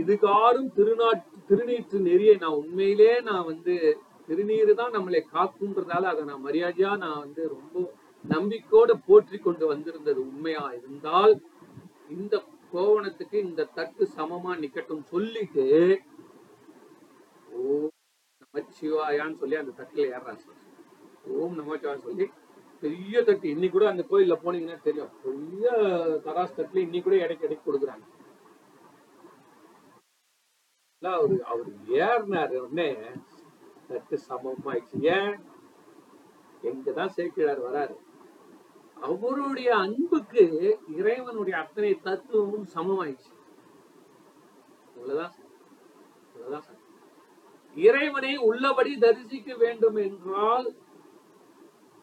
இதுகாரும் 0.00 0.70
திருநாட்டு 0.76 1.38
திருநீற்று 1.48 1.98
நெறியை 2.08 2.34
நான் 2.42 2.58
உண்மையிலே 2.62 3.12
நான் 3.20 3.44
வந்து 3.44 3.74
திருநீர் 4.28 4.72
தான் 4.74 4.94
நம்மளை 4.96 5.20
காக்குன்றதால 5.34 6.10
அதை 6.12 6.22
நான் 6.24 6.44
மரியாதையா 6.46 6.90
நான் 7.04 7.22
வந்து 7.24 7.42
ரொம்ப 7.48 7.84
நம்பிக்கையோட 8.24 8.92
போற்றி 9.06 9.38
கொண்டு 9.38 9.64
வந்திருந்தது 9.66 10.20
உண்மையா 10.28 10.64
இருந்தால் 10.78 11.34
இந்த 12.16 12.34
கோவணத்துக்கு 12.72 13.36
இந்த 13.48 13.62
தட்டு 13.78 14.04
சமமா 14.16 14.52
நிக்கட்டும் 14.62 15.08
சொல்லிட்டு 15.12 15.66
ஓம் 17.62 17.90
நமச்சிவாயான்னு 18.42 19.40
சொல்லி 19.42 19.58
அந்த 19.62 19.74
தட்டுல 19.80 20.06
ஏறாரு 20.12 20.42
ஓம் 21.36 21.58
நமச்சிவாயா 21.58 21.98
சொல்லி 22.06 22.26
பெரிய 22.82 23.16
தட்டு. 23.22 23.46
இன்னைக்கு 23.48 23.76
கூட 23.76 23.86
அந்த 23.90 24.02
கோயில்ல 24.10 24.34
போனீங்கன்னா 24.44 24.78
தெரியும். 24.86 25.12
பெரிய 25.24 25.66
தராஸ் 26.24 26.56
தட்டுல 26.56 26.84
இன்னைக்கு 26.86 27.06
கூட 27.08 27.16
இடைக்கு 27.24 27.46
இடைக்கு 27.46 27.66
கொடுக்குறாங்க. 27.66 28.04
அவரு 31.02 31.36
அவரு 31.52 31.70
ஏறினாரு 32.00 32.56
உடனே 32.64 32.88
தட்டு 33.92 34.16
சமமாயிடுச்சு 34.28 34.98
ஏன்? 35.00 35.34
எங்கதான் 36.62 37.10
சேர்க்கிறார் 37.16 37.60
வராரு. 37.68 37.94
அவருடைய 39.00 39.76
அன்புக்கு 39.76 40.42
இறைவனுடைய 40.96 41.58
அத்தனை 41.58 42.00
தத்துவமும் 42.00 42.66
சமமாயிடுச்சு 42.74 43.32
இவ்வளவுதான் 44.94 45.32
இறைவனை 47.74 48.36
உள்ளபடி 48.36 48.98
தரிசிக்க 48.98 49.56
வேண்டும் 49.56 49.96
என்றால் 49.96 50.66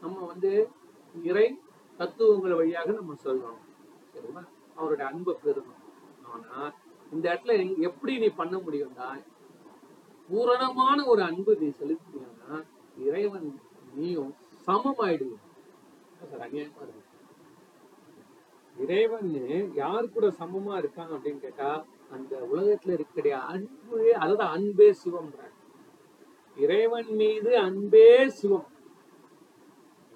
நம்ம 0.02 0.26
வந்து 0.26 0.52
இறை 1.24 1.60
தத்துவங்கள் 1.98 2.54
வழியாக 2.54 2.92
நம்ம 2.92 3.14
சொல்லணும். 3.24 3.62
சரிங்களா? 4.14 4.44
அவருடைய 4.76 5.12
அன்பை 5.12 5.36
பெறணும். 5.44 5.82
ஆனா 6.34 6.72
இந்த 7.12 7.26
இடத்துல 7.34 7.80
எப்படி 7.80 8.20
நீ 8.20 8.28
பண்ண 8.28 8.58
முடியும்னா 8.58 9.10
பூரணமான 10.30 11.06
ஒரு 11.06 11.22
அன்பு 11.22 11.58
நீ 11.60 11.70
செலுத்தினா 11.80 12.58
இறைவன் 12.98 13.50
நீயும் 13.94 14.34
சமம் 14.68 15.00
சார் 16.22 16.42
அநியாயமா 16.42 16.88
இறைவன் 18.76 19.32
யார் 19.74 20.14
கூட 20.14 20.28
சமமா 20.40 20.74
இருக்கான் 20.82 21.14
அப்படின்னு 21.16 21.42
கேட்டா 21.42 21.72
அந்த 22.12 22.34
உலகத்துல 22.52 22.92
இருக்கிற 22.92 23.38
அன்பு 23.54 24.14
அதாவது 24.14 24.44
அன்பே 24.56 24.94
சிவம் 24.94 25.32
இறைவன் 26.58 27.10
மீது 27.16 27.52
அன்பே 27.58 28.08
சிவம். 28.30 28.68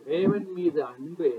இறைவன் 0.06 0.48
மீது 0.52 0.80
அன்பு 0.84 1.30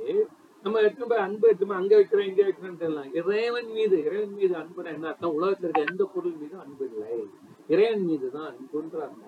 நம்ம 0.64 0.80
எடுத்து 0.80 1.06
போய் 1.06 1.18
அன்பு 1.18 1.48
எடுத்து 1.48 1.74
அங்க 1.74 1.92
வைக்கிறோம் 1.96 2.28
இங்க 2.28 2.42
வைக்கிறோம் 2.42 2.78
தெரியலாம். 2.78 3.10
இறைவன் 3.14 3.70
மீது 3.70 3.96
இறைவன் 4.04 4.34
மீது 4.34 4.54
அன்புனா 4.54 4.92
என்ன 4.94 5.08
அர்த்தம்? 5.08 5.34
உலகத்துல 5.38 5.66
இருக்க 5.66 5.90
எந்த 5.90 6.04
பொருள் 6.04 6.38
மீதும் 6.40 6.60
அன்பு 6.60 6.84
இல்லை. 6.92 7.18
இறைவன் 7.68 8.06
மீது 8.06 8.28
தான் 8.30 8.48
அன்புன்றாங்க 8.50 9.20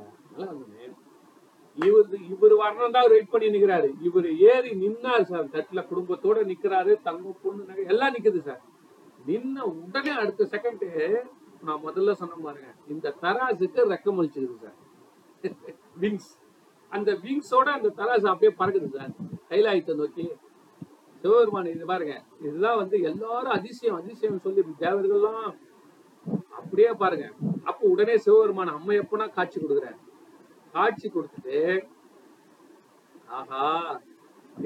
இவர் 1.78 2.12
இவர் 2.30 2.54
வரணும் 2.60 2.94
தான் 2.94 3.08
வெயிட் 3.10 3.32
பண்ணி 3.32 3.48
நிக்கிறாரு. 3.54 3.88
இவர் 4.00 4.28
ஏறி 4.46 4.70
நின்னார் 4.82 5.26
சார் 5.30 5.50
தட்டுல 5.54 5.80
குடும்பத்தோட 5.88 6.44
நிக்கிறாரு 6.50 6.92
தங்க 7.02 7.32
பொண்ணு 7.42 7.68
நகை 7.68 7.84
எல்லாம் 7.86 8.14
நிக்குது 8.14 8.40
சார் 8.46 8.62
நின்ன 9.24 9.56
உடனே 9.72 10.12
அடுத்த 10.20 10.42
செகண்ட் 10.52 10.84
நான் 11.62 11.84
முதல்ல 11.84 12.12
சொன்ன 12.12 12.40
பாருங்க 12.42 12.70
இந்த 12.86 13.12
தராசுக்கு 13.22 13.84
ரெக்கம் 13.92 14.20
வச்சிருக்கு 14.20 14.58
சார் 14.64 14.76
விங்ஸ் 16.02 16.30
அந்த 16.92 17.10
விங்ஸோட 17.22 17.68
அந்த 17.72 17.88
தராசு 17.98 18.26
அப்படியே 18.32 18.52
பறக்குது 18.60 18.88
சார் 18.96 19.12
கைலாயத்தை 19.50 19.94
நோக்கி. 19.94 20.24
சிவபெருமான் 21.24 21.70
இது 21.70 21.86
பாருங்க 21.86 22.14
இதுதான் 22.40 22.78
வந்து 22.78 22.96
எல்லாரும் 23.10 23.54
அதிசயம் 23.56 23.98
அதிசயம் 24.00 24.42
சொல்லி 24.44 24.62
தேவர்கள்லாம் 24.82 25.48
அப்படியே 26.58 26.90
பாருங்க. 27.02 27.26
அப்ப 27.68 27.80
உடனே 27.92 28.14
சிவபெருமான் 28.24 28.76
அம்மையப்பனா 28.76 29.26
காட்சி 29.36 29.58
கொடுக்குறாரு 29.58 29.98
காட்சி 30.74 31.06
கொடுத்துட்டு 31.08 31.58
ஆஹா 33.36 33.64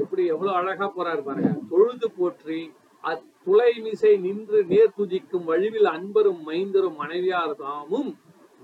எப்படி 0.03 0.23
எவ்வளவு 0.33 0.57
அழகா 0.61 0.87
போறாரு 0.97 1.23
பாருங்க. 1.29 1.51
தொழுது 1.71 2.09
போற்றி 2.19 2.61
அத்துளை 3.05 3.71
மிசை 3.85 4.13
நின்று 4.25 4.59
நேர் 4.73 4.97
துதிக்கும் 4.97 5.47
வழிவில் 5.51 5.89
அன்பரும் 5.95 6.43
மைந்தரும் 6.49 6.99
மனைவியார் 7.03 7.55
தாமும் 7.63 8.11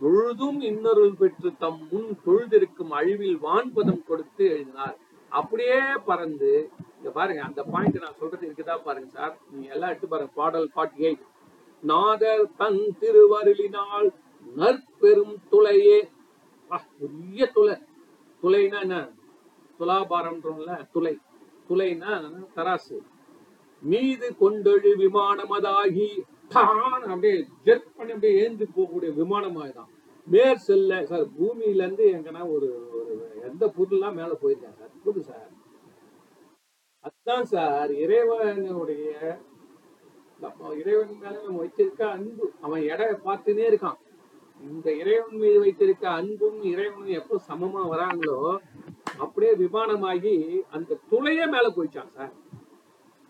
முழுதும் 0.00 0.58
இன்னொருள் 0.70 1.14
பெற்று 1.20 1.50
தம் 1.62 1.80
முன் 1.90 2.10
தொழுதிருக்கும் 2.24 2.92
அழிவில் 2.98 3.38
வான்பதம் 3.46 4.02
கொடுத்து 4.08 4.42
எழுதினார். 4.54 4.96
அப்படியே 5.32 5.78
பறந்து 6.08 6.50
இங்க 6.98 7.10
பாருங்க 7.18 7.42
அந்த 7.48 7.62
பாயிண்ட் 7.72 8.04
நான் 8.04 8.18
சொல்றது 8.20 8.44
இருக்குதா 8.48 8.76
பாருங்க 8.88 9.10
சார். 9.18 9.34
நீங்க 9.50 9.68
எல்லாம் 9.74 9.90
எடுத்து 9.92 10.12
பாருங்க 10.12 10.34
பாடல் 10.40 10.68
பாட்டு 10.76 11.04
எயிட் 11.06 11.24
நாதர் 11.82 12.54
தன் 12.56 12.96
திருவருளினால் 13.00 14.08
நற்பெரும் 14.56 15.36
துளையே. 15.50 15.98
பெரிய 16.98 17.46
துளை. 17.46 17.76
துளைனா 18.42 18.80
என்ன? 18.80 19.12
துலாபாரம்ன்றோம்ல 19.78 20.90
துளை. 20.92 21.18
துளைனா 21.68 22.12
தராசு. 22.56 22.98
மீது 23.82 24.34
கொண்டெழு 24.40 24.90
விமானமதாகி 25.02 26.08
டான் 26.48 27.02
அப்படியே 27.02 27.44
ஜெட் 27.64 27.94
பண்ணி 27.96 28.12
அப்படியே 28.12 28.48
ஏந்து 28.48 28.66
போகக்கூடிய 28.76 29.10
விமானமாகதான் 29.14 29.90
மேற் 30.26 30.56
செல்ல 30.56 31.06
சார் 31.06 31.26
பூமியில 31.40 31.74
இருந்து 31.74 32.04
எங்கன்னா 32.12 32.52
ஒரு 32.52 32.68
ஒரு 32.94 33.40
எந்த 33.44 33.66
பொருள்லாம் 33.66 34.14
மேல 34.14 34.32
போயிருக்காங்க. 34.42 34.78
சார் 34.78 34.90
புது 35.04 35.22
சார்? 35.22 35.50
அதுதான் 37.00 37.44
சார் 37.44 37.94
இறைவனுடைய 37.94 39.10
நம்ம 40.40 40.72
இறைவன் 40.80 41.14
மேல 41.20 41.34
நம்ம 41.44 41.58
வைத்திருக்க 41.58 42.02
அன்பு. 42.10 42.46
அவன் 42.60 42.82
எடை 42.92 43.06
பார்த்துனே 43.26 43.64
இருக்கான். 43.70 43.98
இந்த 44.60 44.88
இறைவன் 45.02 45.38
மீது 45.42 45.58
வைத்திருக்க 45.60 46.04
அன்பும் 46.10 46.58
இறைவனும் 46.72 47.14
எப்போ 47.20 47.36
சமமா 47.48 47.82
வராங்களோ 47.92 48.38
அப்படியே 49.18 49.52
விமானமாகி 49.54 50.34
அந்த 50.70 50.98
துளையே 51.10 51.46
மேல 51.54 51.66
போயிச்சான் 51.76 52.12
சார். 52.16 52.32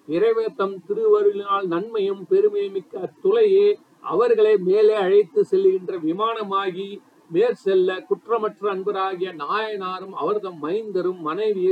இறைவன் 0.08 0.56
தம் 0.56 0.76
திருவருளினால் 0.88 1.66
நன்மையும் 1.66 2.22
பெருமையும் 2.26 2.72
மிக்க 2.72 2.98
அத்துளையே 2.98 3.66
அவர்களை 4.00 4.56
மேலே 4.68 4.94
அழைத்து 5.04 5.40
செல்லுகின்ற 5.50 5.94
விமானமாகி 6.08 6.88
மேற் 7.30 7.62
செல்ல 7.64 7.94
குற்றமற்ற 8.08 8.64
அன்பராகிய 8.74 9.30
நாயனாரும் 9.44 10.14
அவர்தம் 10.22 10.58
மைந்தரும் 10.62 11.20
மனைவி 11.28 11.64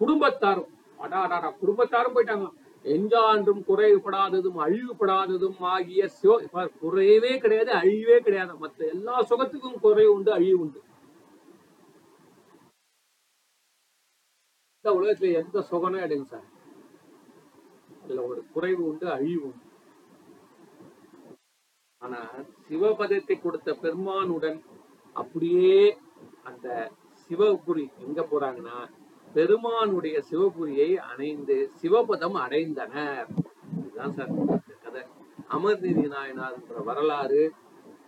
குடும்பத்தாரும். 0.00 0.70
அடாடாடா 0.98 1.48
குடும்பத்தாரும் 1.62 2.14
போயிட்டாங்க. 2.16 2.46
எஞ்சான்றும் 2.84 3.62
குறைவுபடாததும் 3.68 4.58
அழிவுபடாததும் 4.64 5.58
ஆகிய 5.74 6.08
சிவ 6.08 6.64
குறையவே 6.82 7.38
கிடையாது 7.38 7.72
அழிவே 7.72 8.18
கிடையாது. 8.20 8.54
மற்ற 8.58 8.86
எல்லா 8.86 9.16
சுகத்துக்கும் 9.30 9.80
குறைவு 9.80 10.14
உண்டு 10.14 10.32
அழிவு 10.32 10.58
உண்டு. 10.60 10.80
இந்த 14.78 14.92
உலகத்துல 14.98 15.32
எந்த 15.32 15.58
சுகனும் 15.70 16.04
எடுங்க 16.06 16.26
சார். 16.26 16.48
அதுல 18.02 18.22
ஒரு 18.26 18.44
குறைவு 18.54 18.82
உண்டு 18.88 19.06
அழிவு 19.10 19.44
உண்டு. 19.44 19.64
ஆனா 22.02 22.20
சிவபதத்தை 22.68 23.40
கொடுத்த 23.40 23.74
பெருமானுடன் 23.74 24.60
அப்படியே 25.16 25.98
அந்த 26.44 26.68
சிவபுரி 27.22 27.86
எங்க 27.98 28.20
போறாங்கன்னா 28.22 28.78
பெருமானுடைய 29.34 30.22
சிவபுரியை 30.30 30.94
அணைந்து 30.94 31.70
சிவபதம் 31.82 32.36
அடைந்தனர் 32.44 33.26
இதுதான் 33.78 34.12
சார் 34.12 34.32
கதை. 34.82 35.02
அமர்நிதி 35.50 36.06
நாயனார் 36.08 36.54
என்ற 36.54 36.80
வரலாறு 36.80 37.52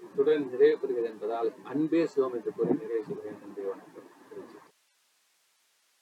இத்துடன் 0.02 0.50
நிறைவு 0.50 0.78
பெறுகிறது 0.82 1.04
என்பதால் 1.04 1.52
அன்பே 1.64 2.06
சிவம் 2.06 2.34
என்று 2.34 2.52
கூறி 2.56 2.70
நிறைவு 2.74 3.04
செய்கிறேன். 3.04 3.38
நன்றி 3.42 3.62
வணக்கம். 3.62 3.95